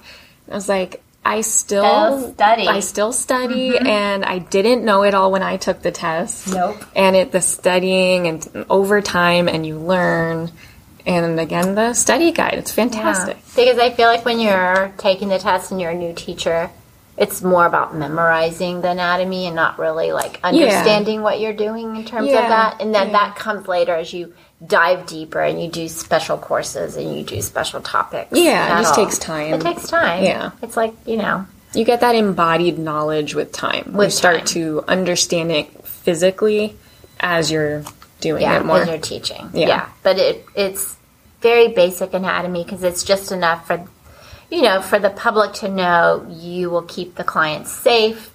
I 0.50 0.56
was 0.56 0.68
like, 0.68 1.02
"I 1.24 1.42
still 1.42 1.84
Still 2.20 2.34
study. 2.34 2.68
I 2.68 2.80
still 2.80 3.14
study, 3.14 3.78
and 3.78 4.26
I 4.26 4.40
didn't 4.40 4.84
know 4.84 5.04
it 5.04 5.14
all 5.14 5.32
when 5.32 5.44
I 5.44 5.58
took 5.58 5.82
the 5.82 5.92
test. 5.92 6.54
Nope. 6.54 6.84
And 6.96 7.16
it 7.16 7.32
the 7.32 7.42
studying 7.42 8.28
and 8.28 8.66
over 8.70 9.02
time, 9.02 9.48
and 9.48 9.66
you 9.66 9.78
learn." 9.78 10.52
And 11.06 11.40
again, 11.40 11.74
the 11.74 11.94
study 11.94 12.32
guide, 12.32 12.56
it's 12.56 12.72
fantastic. 12.72 13.38
Because 13.56 13.80
I 13.80 13.90
feel 13.90 14.08
like 14.08 14.24
when 14.24 14.40
you're 14.40 14.94
taking 14.98 15.30
the 15.30 15.40
test 15.40 15.72
and 15.72 15.82
you're 15.82 15.92
a 15.92 15.96
new 15.96 16.14
teacher, 16.14 16.70
it's 17.18 17.42
more 17.42 17.66
about 17.66 17.96
memorizing 17.96 18.82
the 18.82 18.90
anatomy 18.90 19.46
and 19.46 19.56
not 19.56 19.78
really 19.78 20.12
like 20.12 20.40
understanding 20.44 21.22
what 21.22 21.40
you're 21.40 21.54
doing 21.54 21.96
in 21.96 22.06
terms 22.06 22.30
Yeah, 22.30 22.44
of 22.44 22.50
that. 22.50 22.82
And 22.82 22.94
then 22.96 23.08
yeah. 23.08 23.14
that 23.14 23.36
comes 23.36 23.68
later 23.68 23.96
as 23.96 24.14
you 24.14 24.34
dive 24.66 25.06
deeper 25.06 25.42
and 25.42 25.62
you 25.62 25.70
do 25.70 25.88
special 25.88 26.38
courses 26.38 26.96
and 26.96 27.16
you 27.16 27.24
do 27.24 27.42
special 27.42 27.82
topics. 27.82 28.30
Yeah, 28.32 28.78
it 28.80 28.82
just 28.82 28.98
all. 28.98 29.06
takes 29.06 29.18
time. 29.18 29.54
It 29.54 29.62
takes 29.62 29.88
time. 29.88 30.24
Yeah. 30.24 30.52
It's 30.62 30.78
like, 30.78 30.94
you 31.06 31.18
know, 31.18 31.46
You 31.74 31.84
get 31.86 32.00
that 32.02 32.16
embodied 32.16 32.80
knowledge 32.80 33.36
with 33.36 33.52
time. 33.52 33.94
With 33.94 34.08
you 34.08 34.12
start 34.12 34.38
time. 34.40 34.46
to 34.48 34.84
understand 34.88 35.52
it 35.52 35.86
physically 35.86 36.76
as 37.20 37.52
you're 37.52 37.84
doing 38.20 38.42
yeah, 38.44 38.60
it 38.60 38.66
more. 38.66 38.80
when 38.80 38.88
you're 38.88 38.98
teaching. 38.98 39.50
Yeah. 39.54 39.68
Yeah. 39.68 39.90
But 40.04 40.18
it 40.18 40.46
it's 40.56 40.96
very 41.42 41.70
basic 41.70 42.14
anatomy 42.14 42.64
because 42.64 42.84
it's 42.84 43.04
just 43.04 43.32
enough 43.32 43.68
for 43.68 43.84
you 44.52 44.62
know, 44.62 44.82
for 44.82 45.00
the 45.00 45.10
public 45.10 45.54
to 45.54 45.70
know 45.70 46.28
you 46.30 46.70
will 46.70 46.84
keep 46.84 47.16
the 47.16 47.24
client 47.24 47.68
safe, 47.68 48.32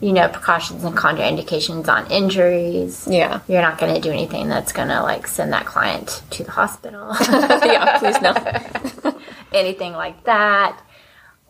you 0.00 0.12
know, 0.12 0.28
precautions 0.28 0.82
and 0.84 0.96
contraindications 0.96 1.86
on 1.88 2.10
injuries. 2.10 3.06
Yeah. 3.08 3.40
You're 3.48 3.62
not 3.62 3.78
going 3.78 3.94
to 3.94 4.00
do 4.00 4.10
anything 4.10 4.48
that's 4.48 4.72
going 4.72 4.88
to 4.88 5.02
like 5.02 5.26
send 5.26 5.52
that 5.52 5.66
client 5.66 6.22
to 6.30 6.44
the 6.44 6.50
hospital. 6.50 7.14
yeah, 7.20 7.98
please 7.98 8.20
no. 8.20 9.18
anything 9.52 9.92
like 9.92 10.24
that. 10.24 10.80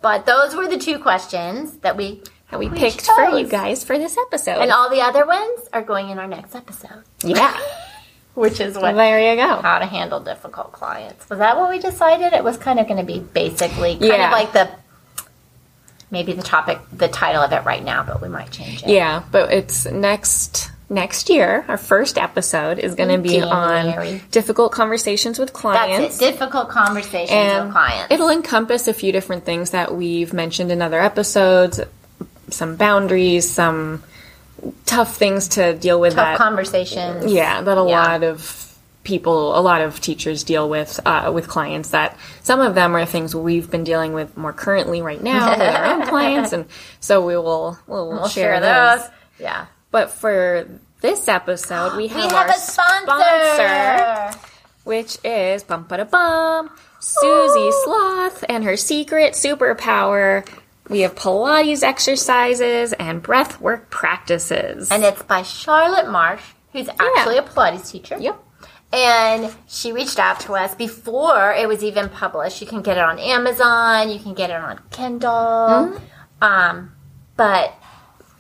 But 0.01 0.27
those 0.27 0.55
were 0.55 0.69
the 0.69 0.79
two 0.79 0.99
questions 0.99 1.79
that 1.79 1.97
we 1.97 2.23
That 2.51 2.59
we 2.61 2.69
We 2.69 2.79
picked 2.79 3.03
for 3.07 3.31
you 3.31 3.47
guys 3.47 3.85
for 3.85 3.99
this 3.99 4.17
episode. 4.17 4.59
and 4.63 4.71
all 4.73 4.89
the 4.91 5.01
other 5.01 5.27
ones 5.27 5.61
are 5.73 5.83
going 5.83 6.09
in 6.11 6.19
our 6.19 6.29
next 6.29 6.55
episode, 6.55 7.03
yeah, 7.23 7.59
which 8.39 8.61
is 8.61 8.77
what 8.77 8.95
there 8.95 9.19
you 9.31 9.37
go. 9.37 9.61
how 9.61 9.79
to 9.79 9.87
handle 9.87 10.21
difficult 10.21 10.73
clients. 10.73 11.29
Was 11.29 11.39
that 11.41 11.57
what 11.57 11.69
we 11.71 11.79
decided? 11.79 12.33
It 12.33 12.45
was 12.45 12.57
kind 12.57 12.79
of 12.79 12.87
going 12.87 12.99
to 12.99 13.05
be 13.07 13.19
basically 13.21 13.93
kind 13.97 14.05
Yeah. 14.05 14.27
of 14.27 14.33
like 14.33 14.53
the 14.53 14.71
maybe 16.11 16.33
the 16.33 16.43
topic, 16.43 16.79
the 16.93 17.09
title 17.09 17.43
of 17.43 17.53
it 17.53 17.65
right 17.65 17.85
now, 17.85 18.03
but 18.03 18.23
we 18.23 18.29
might 18.29 18.51
change 18.51 18.83
it. 18.83 18.89
Yeah, 18.89 19.23
but 19.31 19.53
it's 19.53 19.85
next 19.87 20.71
next 20.91 21.29
year. 21.29 21.67
Our 21.69 21.77
first 21.77 22.17
episode 22.17 22.79
is 22.79 22.95
going 22.95 23.11
to 23.11 23.19
be 23.19 23.41
January. 23.41 24.13
on 24.15 24.21
difficult 24.31 24.73
conversations 24.73 25.39
with 25.39 25.49
That's 25.51 25.61
clients. 25.61 26.17
it. 26.17 26.33
Difficult 26.33 26.71
conversations 26.71 27.31
and 27.31 27.65
with 27.67 27.73
clients. 27.75 28.07
it'll 28.13 28.31
encompass 28.31 28.89
a 28.89 28.95
few 28.95 29.13
different 29.13 29.45
things 29.45 29.71
that 29.73 29.95
we've 29.95 30.33
mentioned 30.33 30.73
in 30.73 30.81
other 30.81 30.99
episodes, 31.01 31.79
some 32.49 32.77
boundaries, 32.77 33.51
some 33.51 34.03
tough 34.87 35.17
things 35.17 35.49
to 35.49 35.75
deal 35.75 36.01
with 36.01 36.15
Tough 36.15 36.25
that 36.25 36.39
conversations. 36.39 37.33
Yeah, 37.33 37.61
that 37.63 37.79
a 37.79 37.85
Yeah. 37.89 38.03
lot 38.03 38.23
of 38.23 38.65
people, 39.05 39.59
a 39.59 39.63
lot 39.63 39.81
of 39.81 40.01
teachers 40.01 40.43
deal 40.45 40.69
with 40.69 41.01
uh, 41.07 41.31
with 41.35 41.49
clients. 41.49 41.91
That 41.91 42.17
some 42.43 42.61
of 42.61 42.75
them 42.75 42.95
are 42.97 43.07
things 43.07 43.35
we've 43.35 43.71
been 43.71 43.85
dealing 43.85 44.13
with 44.13 44.37
more 44.37 44.53
currently 44.53 45.01
right 45.03 45.23
now 45.23 45.51
with 45.51 45.61
our 45.61 45.85
own 45.87 46.07
clients, 46.09 46.53
and 46.53 46.67
so 47.01 47.25
we 47.25 47.37
will 47.37 47.79
we'll, 47.87 48.09
We'll 48.11 48.29
share, 48.29 48.61
those. 48.61 49.01
those. 49.03 49.11
Yeah. 49.39 49.67
But 49.91 50.11
for 50.11 50.69
this 51.01 51.29
episode, 51.29 51.97
we 51.97 52.03
We 52.05 52.09
have, 52.09 52.33
have 52.33 52.33
our 52.33 52.49
a 52.49 52.53
sponsor. 52.59 53.05
sponsor, 53.55 54.39
which 54.85 55.17
is 55.25 55.63
bum 55.65 55.85
ba 55.89 55.99
da 55.99 56.05
bum 56.05 56.71
Susie 57.01 57.71
Sloth 57.85 58.45
and 58.49 58.65
her 58.65 58.77
secret 58.77 59.35
superpower. 59.35 60.47
We 60.89 61.01
have 61.01 61.15
Pilates 61.15 61.83
exercises 61.83 62.93
and 62.95 63.23
breath 63.23 63.61
work 63.61 63.91
practices. 63.91 64.91
And 64.91 65.05
it's 65.05 65.23
by 65.23 65.43
Charlotte 65.43 66.11
Marsh, 66.11 66.43
who's 66.73 66.89
actually 66.89 67.39
a 67.39 67.43
Pilates 67.43 67.91
teacher. 67.91 68.17
Yep. 68.19 68.45
And 68.91 69.55
she 69.67 69.93
reached 69.93 70.19
out 70.19 70.41
to 70.41 70.55
us 70.55 70.75
before 70.75 71.53
it 71.53 71.69
was 71.69 71.85
even 71.85 72.09
published. 72.09 72.63
You 72.63 72.67
can 72.67 72.81
get 72.81 72.97
it 72.97 73.05
on 73.05 73.19
Amazon. 73.19 74.11
You 74.11 74.19
can 74.19 74.33
get 74.33 74.49
it 74.49 74.57
on 74.57 74.81
Kindle. 74.91 75.31
Mm-hmm. 75.31 76.05
Um, 76.45 76.93
but 77.37 77.75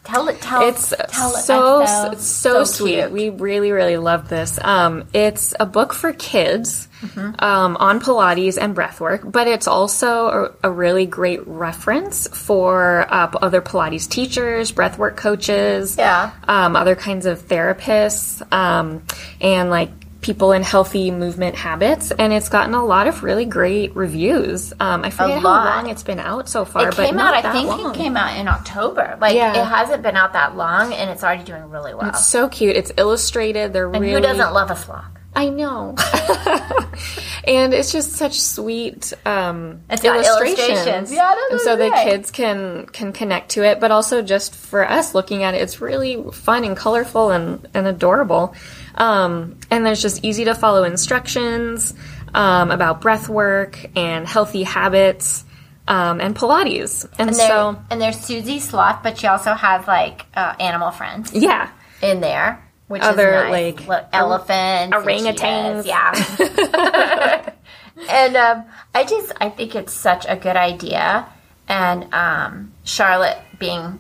tell 0.05 0.29
it. 0.29 0.41
Tell 0.41 0.63
It's 0.69 0.95
tell 1.11 1.35
it- 1.35 1.41
so 1.43 1.85
so, 1.87 2.11
it's 2.13 2.25
so, 2.27 2.65
sweet. 2.65 2.95
cute. 2.97 3.11
We 3.11 3.29
really 3.31 3.73
really 3.73 3.97
love 3.99 4.29
this. 4.29 4.59
Um, 4.63 5.05
it's 5.13 5.55
a 5.61 5.67
book 5.67 5.93
for 5.95 6.13
kids 6.13 6.87
Mm-hmm. 6.99 7.35
um, 7.45 7.77
on 7.77 8.01
Pilates 8.01 8.59
and 8.61 8.75
breathwork, 8.75 9.31
but 9.31 9.47
it's 9.47 9.69
also 9.69 10.51
a, 10.65 10.69
a 10.69 10.71
really 10.73 11.07
great 11.07 11.47
reference 11.47 12.27
for 12.27 13.07
uh, 13.09 13.31
other 13.41 13.63
Pilates 13.63 14.09
teachers, 14.11 14.73
breathwork 14.73 15.15
coaches, 15.17 15.97
Yeah. 15.97 16.33
um, 16.49 16.75
other 16.75 16.97
kinds 16.97 17.25
of 17.25 17.39
therapists, 17.47 18.43
um, 18.53 19.05
and 19.41 19.71
like 19.71 19.91
people 20.29 20.53
in 20.53 20.63
healthy 20.63 21.11
movement 21.11 21.57
habits. 21.57 22.11
And 22.11 22.35
it's 22.35 22.51
gotten 22.51 22.75
a 22.75 22.85
lot 22.85 23.07
of 23.07 23.23
really 23.23 23.47
great 23.47 23.97
reviews. 23.97 24.75
Um, 24.79 25.03
I 25.03 25.09
forget 25.09 25.41
how 25.41 25.49
long 25.65 25.89
it's 25.89 26.03
been 26.03 26.19
out 26.19 26.51
so 26.51 26.67
far, 26.67 26.91
It 26.91 26.97
but 26.99 27.07
came 27.07 27.17
not 27.17 27.33
out. 27.33 27.47
I 27.47 27.53
think 27.53 27.69
long. 27.69 27.95
it 27.95 27.97
came 27.97 28.15
out 28.15 28.37
in 28.39 28.47
October. 28.47 29.17
Like 29.19 29.35
Yeah. 29.35 29.59
it 29.59 29.65
hasn't 29.65 30.03
been 30.03 30.17
out 30.17 30.35
that 30.35 30.55
long, 30.55 30.93
and 30.93 31.09
it's 31.09 31.25
already 31.25 31.45
doing 31.45 31.71
really 31.71 31.95
well. 31.95 32.11
It's 32.11 32.27
so 32.27 32.47
cute. 32.47 32.77
It's 32.77 32.93
illustrated. 32.99 33.73
They're 33.73 33.87
and 33.91 34.03
really 34.03 34.13
who 34.13 34.21
doesn't 34.21 34.53
love 34.53 34.71
a 34.71 34.77
slog? 34.77 35.07
I 35.35 35.49
know. 35.49 35.95
and 37.45 37.73
it's 37.73 37.93
just 37.93 38.13
such 38.13 38.41
sweet 38.41 39.13
um, 39.25 39.81
It's 39.89 40.05
illustrations. 40.05 40.69
illustrations. 40.69 41.13
Yeah, 41.13 41.35
and 41.51 41.61
so 41.61 41.77
the 41.77 41.91
kids 41.91 42.31
can 42.31 42.87
can 42.87 43.13
connect 43.13 43.51
to 43.53 43.63
it, 43.65 43.81
but 43.81 43.91
also 43.91 44.21
just 44.21 44.55
for 44.55 44.87
us 44.89 45.15
looking 45.15 45.43
at 45.45 45.55
it, 45.55 45.63
it's 45.63 45.81
really 45.81 46.23
fun 46.33 46.65
and 46.65 46.77
colorful 46.77 47.31
and, 47.31 47.67
and 47.73 47.87
adorable. 47.87 48.55
Um, 48.95 49.57
and 49.71 49.85
there's 49.87 50.03
just 50.03 50.25
easy 50.25 50.45
to 50.47 50.55
follow 50.55 50.85
instructions. 50.85 51.95
um, 52.35 52.71
about 52.71 53.01
breath 53.01 53.29
work 53.29 53.79
and 53.97 54.29
healthy 54.29 54.63
habits 54.63 55.45
um, 55.89 56.21
and 56.21 56.37
Pilates. 56.37 57.05
And, 57.19 57.31
And, 57.31 57.37
so, 57.37 57.81
and 57.91 58.01
there's 58.01 58.21
Susie 58.21 58.59
Sloth, 58.61 59.03
but 59.03 59.17
she 59.19 59.27
also 59.27 59.55
has 59.55 59.87
like 59.87 60.27
uh, 60.35 60.55
animal 60.61 60.91
friends 60.91 61.33
yeah. 61.33 61.71
in 62.03 62.21
there, 62.21 62.63
which 62.89 63.01
Other, 63.03 63.29
is 63.47 63.51
nice. 63.51 63.79
like, 63.79 63.89
Lo- 63.89 64.07
elephants, 64.13 64.95
orangutans. 64.95 65.87
yeah. 65.87 67.51
and 68.11 68.37
um, 68.37 68.65
I 68.95 69.05
just 69.05 69.33
I 69.41 69.49
think 69.49 69.75
it's 69.75 69.93
such 69.95 70.27
a 70.29 70.37
good 70.37 70.57
idea, 70.57 71.27
and 71.67 72.13
um, 72.13 72.73
Charlotte 72.85 73.39
being 73.59 73.99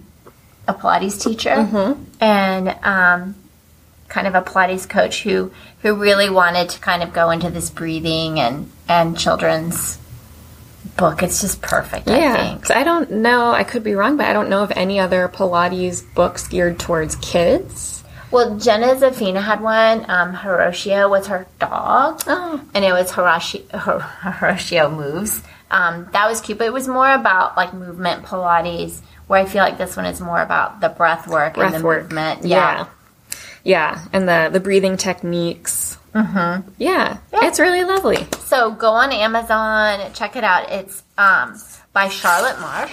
a 0.68 0.74
Pilates 0.74 1.18
teacher 1.22 1.51
Mm-hmm. 1.57 2.03
and 2.20 2.68
um, 2.83 3.35
kind 4.09 4.27
of 4.27 4.35
a 4.35 4.42
Pilates 4.42 4.88
coach 4.88 5.23
who 5.23 5.51
who 5.83 5.94
really 5.94 6.31
wanted 6.31 6.68
to 6.71 6.81
kind 6.81 7.03
of 7.03 7.12
go 7.12 7.31
into 7.31 7.51
this 7.51 7.71
breathing 7.71 8.40
and 8.40 8.71
and 8.88 9.18
children's 9.18 9.99
book. 10.97 11.23
It's 11.23 11.40
just 11.40 11.61
perfect. 11.62 12.09
I 12.09 12.18
Yeah, 12.18 12.37
think. 12.37 12.62
'Cause 12.62 12.71
I 12.77 12.83
don't 12.85 13.11
know. 13.11 13.53
I 13.53 13.64
could 13.64 13.83
be 13.85 13.94
wrong, 13.94 14.16
but 14.16 14.27
I 14.27 14.33
don't 14.33 14.49
know 14.49 14.62
of 14.62 14.73
any 14.75 14.99
other 14.99 15.29
Pilates 15.29 16.03
books 16.14 16.49
geared 16.49 16.79
towards 16.79 17.16
kids. 17.16 18.03
Well, 18.31 18.57
Jenna 18.59 18.88
Zaffino 18.94 19.40
had 19.42 19.61
one. 19.62 20.05
Um, 20.11 20.35
Hiroshio 20.35 21.09
was 21.09 21.29
her 21.29 21.47
dog. 21.59 22.23
Oh. 22.27 22.61
And 22.75 22.85
it 22.85 22.92
was 22.92 23.11
Hiroshi, 23.11 23.71
Hir- 23.71 24.01
Hiroshio 24.23 24.94
Moves. 24.94 25.40
Um, 25.71 26.09
that 26.12 26.29
was 26.29 26.40
cute, 26.42 26.59
but 26.59 26.66
it 26.66 26.73
was 26.73 26.88
more 26.88 27.11
about 27.11 27.57
like 27.57 27.73
movement 27.73 28.25
Pilates, 28.25 29.01
where 29.29 29.40
I 29.40 29.44
feel 29.47 29.62
like 29.62 29.79
this 29.79 29.97
one 29.97 30.05
is 30.07 30.21
more 30.21 30.40
about 30.42 30.81
the 30.81 30.88
breath 30.90 31.27
work 31.27 31.57
and 31.57 31.73
the 31.75 31.83
work. 31.83 32.03
movement. 32.05 32.44
Yeah. 32.44 32.57
yeah, 32.81 32.85
and 34.12 34.29
the 34.29 34.51
the 34.53 34.61
breathing 34.61 34.97
techniques. 34.97 35.97
Mm-hmm. 36.14 36.71
Yeah, 36.79 37.18
it's 37.33 37.61
really 37.61 37.85
lovely. 37.85 38.27
So 38.47 38.71
go 38.73 38.90
on 38.90 39.12
Amazon, 39.12 40.12
check 40.14 40.37
it 40.37 40.44
out. 40.44 40.71
It's 40.71 41.03
um, 41.16 41.61
by 41.92 42.09
Charlotte 42.09 42.61
Marsh. 42.61 42.92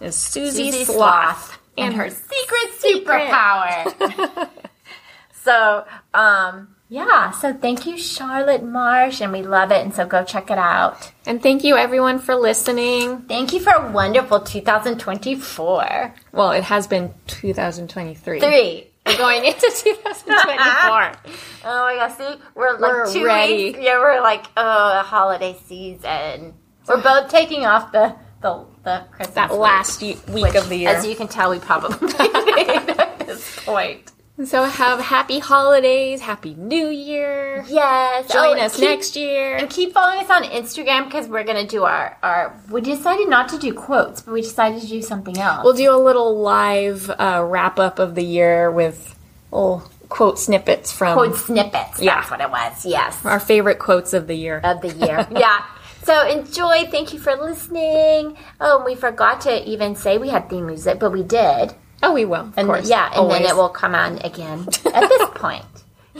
It's 0.00 0.16
Susie, 0.16 0.70
Susie 0.72 0.84
Sloth, 0.84 1.58
and 1.76 1.94
her 1.94 2.10
secret 2.10 3.04
superpower. 3.04 4.48
so, 5.44 5.84
um, 6.14 6.74
yeah. 6.88 7.30
So 7.32 7.52
thank 7.52 7.86
you, 7.86 7.98
Charlotte 7.98 8.64
Marsh, 8.64 9.20
and 9.20 9.32
we 9.32 9.42
love 9.42 9.70
it. 9.70 9.82
And 9.82 9.94
so 9.94 10.06
go 10.06 10.24
check 10.24 10.50
it 10.50 10.58
out. 10.58 11.12
And 11.26 11.42
thank 11.42 11.64
you 11.64 11.76
everyone 11.76 12.18
for 12.18 12.34
listening. 12.34 13.22
Thank 13.22 13.52
you 13.52 13.60
for 13.60 13.72
a 13.72 13.90
wonderful 13.90 14.40
2024. 14.40 16.14
Well, 16.32 16.52
it 16.52 16.64
has 16.64 16.86
been 16.86 17.12
2023. 17.26 18.40
Three. 18.40 18.86
We're 19.08 19.16
going 19.18 19.44
into 19.44 19.60
2024. 19.74 21.12
Oh 21.64 21.82
my 21.84 21.96
gosh, 21.96 22.16
see, 22.16 22.40
we're 22.54 22.78
like 22.78 22.80
We're 22.92 23.12
two 23.12 23.24
ready. 23.24 23.64
weeks. 23.64 23.78
Yeah, 23.82 23.98
we're 23.98 24.22
like, 24.22 24.46
oh, 24.56 25.02
holiday 25.04 25.56
season. 25.66 26.54
We're 26.86 27.02
both 27.02 27.28
taking 27.30 27.66
off 27.66 27.90
the 27.90 28.14
the, 28.40 28.64
the 28.84 29.04
Christmas 29.10 29.34
that 29.34 29.52
last 29.54 30.00
week 30.00 30.18
which, 30.28 30.54
of 30.54 30.68
the 30.68 30.76
year. 30.76 30.90
As 30.90 31.04
you 31.04 31.16
can 31.16 31.26
tell, 31.26 31.50
we 31.50 31.58
probably 31.58 32.08
at 32.18 33.18
this 33.26 33.64
point. 33.64 34.12
So 34.46 34.62
have 34.64 35.00
happy 35.00 35.38
holidays, 35.40 36.20
happy 36.20 36.54
new 36.54 36.88
year. 36.88 37.64
Yes. 37.68 38.32
Join 38.32 38.58
Oh, 38.58 38.62
us 38.62 38.76
keep- 38.76 38.84
next 38.88 39.16
year. 39.16 39.56
And 39.56 39.68
keep 39.68 39.92
following 39.92 40.20
us 40.20 40.30
on 40.30 40.44
Instagram 40.44 41.04
because 41.06 41.26
we're 41.28 41.44
gonna 41.44 41.66
do 41.66 41.84
our 41.84 42.16
our. 42.22 42.54
We 42.70 42.80
decided 42.80 43.28
not 43.28 43.48
to 43.50 43.58
do 43.58 43.72
quotes, 43.72 44.20
but 44.20 44.32
we 44.32 44.42
decided 44.42 44.80
to 44.82 44.86
do 44.86 45.02
something 45.02 45.36
else. 45.38 45.64
We'll 45.64 45.74
do 45.74 45.92
a 45.94 45.98
little 45.98 46.38
live 46.40 47.10
uh, 47.10 47.44
wrap 47.46 47.78
up 47.78 47.98
of 47.98 48.14
the 48.14 48.24
year 48.24 48.70
with 48.70 49.16
little 49.50 49.90
quote 50.08 50.38
snippets 50.38 50.90
from 50.92 51.14
quote 51.14 51.36
snippets. 51.36 52.00
Yeah. 52.00 52.16
That's 52.16 52.30
what 52.30 52.40
it 52.40 52.50
was. 52.50 52.86
Yes. 52.86 53.16
our 53.24 53.40
favorite 53.40 53.78
quotes 53.78 54.12
of 54.12 54.26
the 54.26 54.34
year. 54.36 54.60
of 54.64 54.80
the 54.80 54.88
year. 54.88 55.26
yeah. 55.36 55.64
So 56.04 56.26
enjoy. 56.26 56.86
Thank 56.90 57.12
you 57.12 57.18
for 57.18 57.34
listening. 57.36 58.36
Oh, 58.60 58.76
and 58.76 58.84
we 58.86 58.94
forgot 58.94 59.42
to 59.42 59.68
even 59.68 59.94
say 59.96 60.16
we 60.16 60.28
had 60.30 60.48
theme 60.48 60.66
music, 60.66 60.98
but 60.98 61.12
we 61.12 61.22
did. 61.22 61.74
Oh, 62.02 62.12
we 62.14 62.24
will. 62.24 62.40
Of 62.42 62.54
And 62.56 62.68
course. 62.68 62.88
yeah, 62.88 63.06
and 63.08 63.16
Always. 63.16 63.40
then 63.42 63.50
it 63.50 63.56
will 63.56 63.68
come 63.70 63.94
on 63.94 64.18
again 64.18 64.66
at 64.94 65.08
this 65.08 65.28
point. 65.34 65.64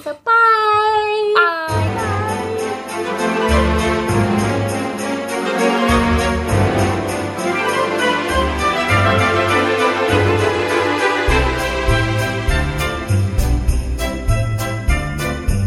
So 0.02 0.12
bye. 0.24 1.32
Bye. 1.36 2.24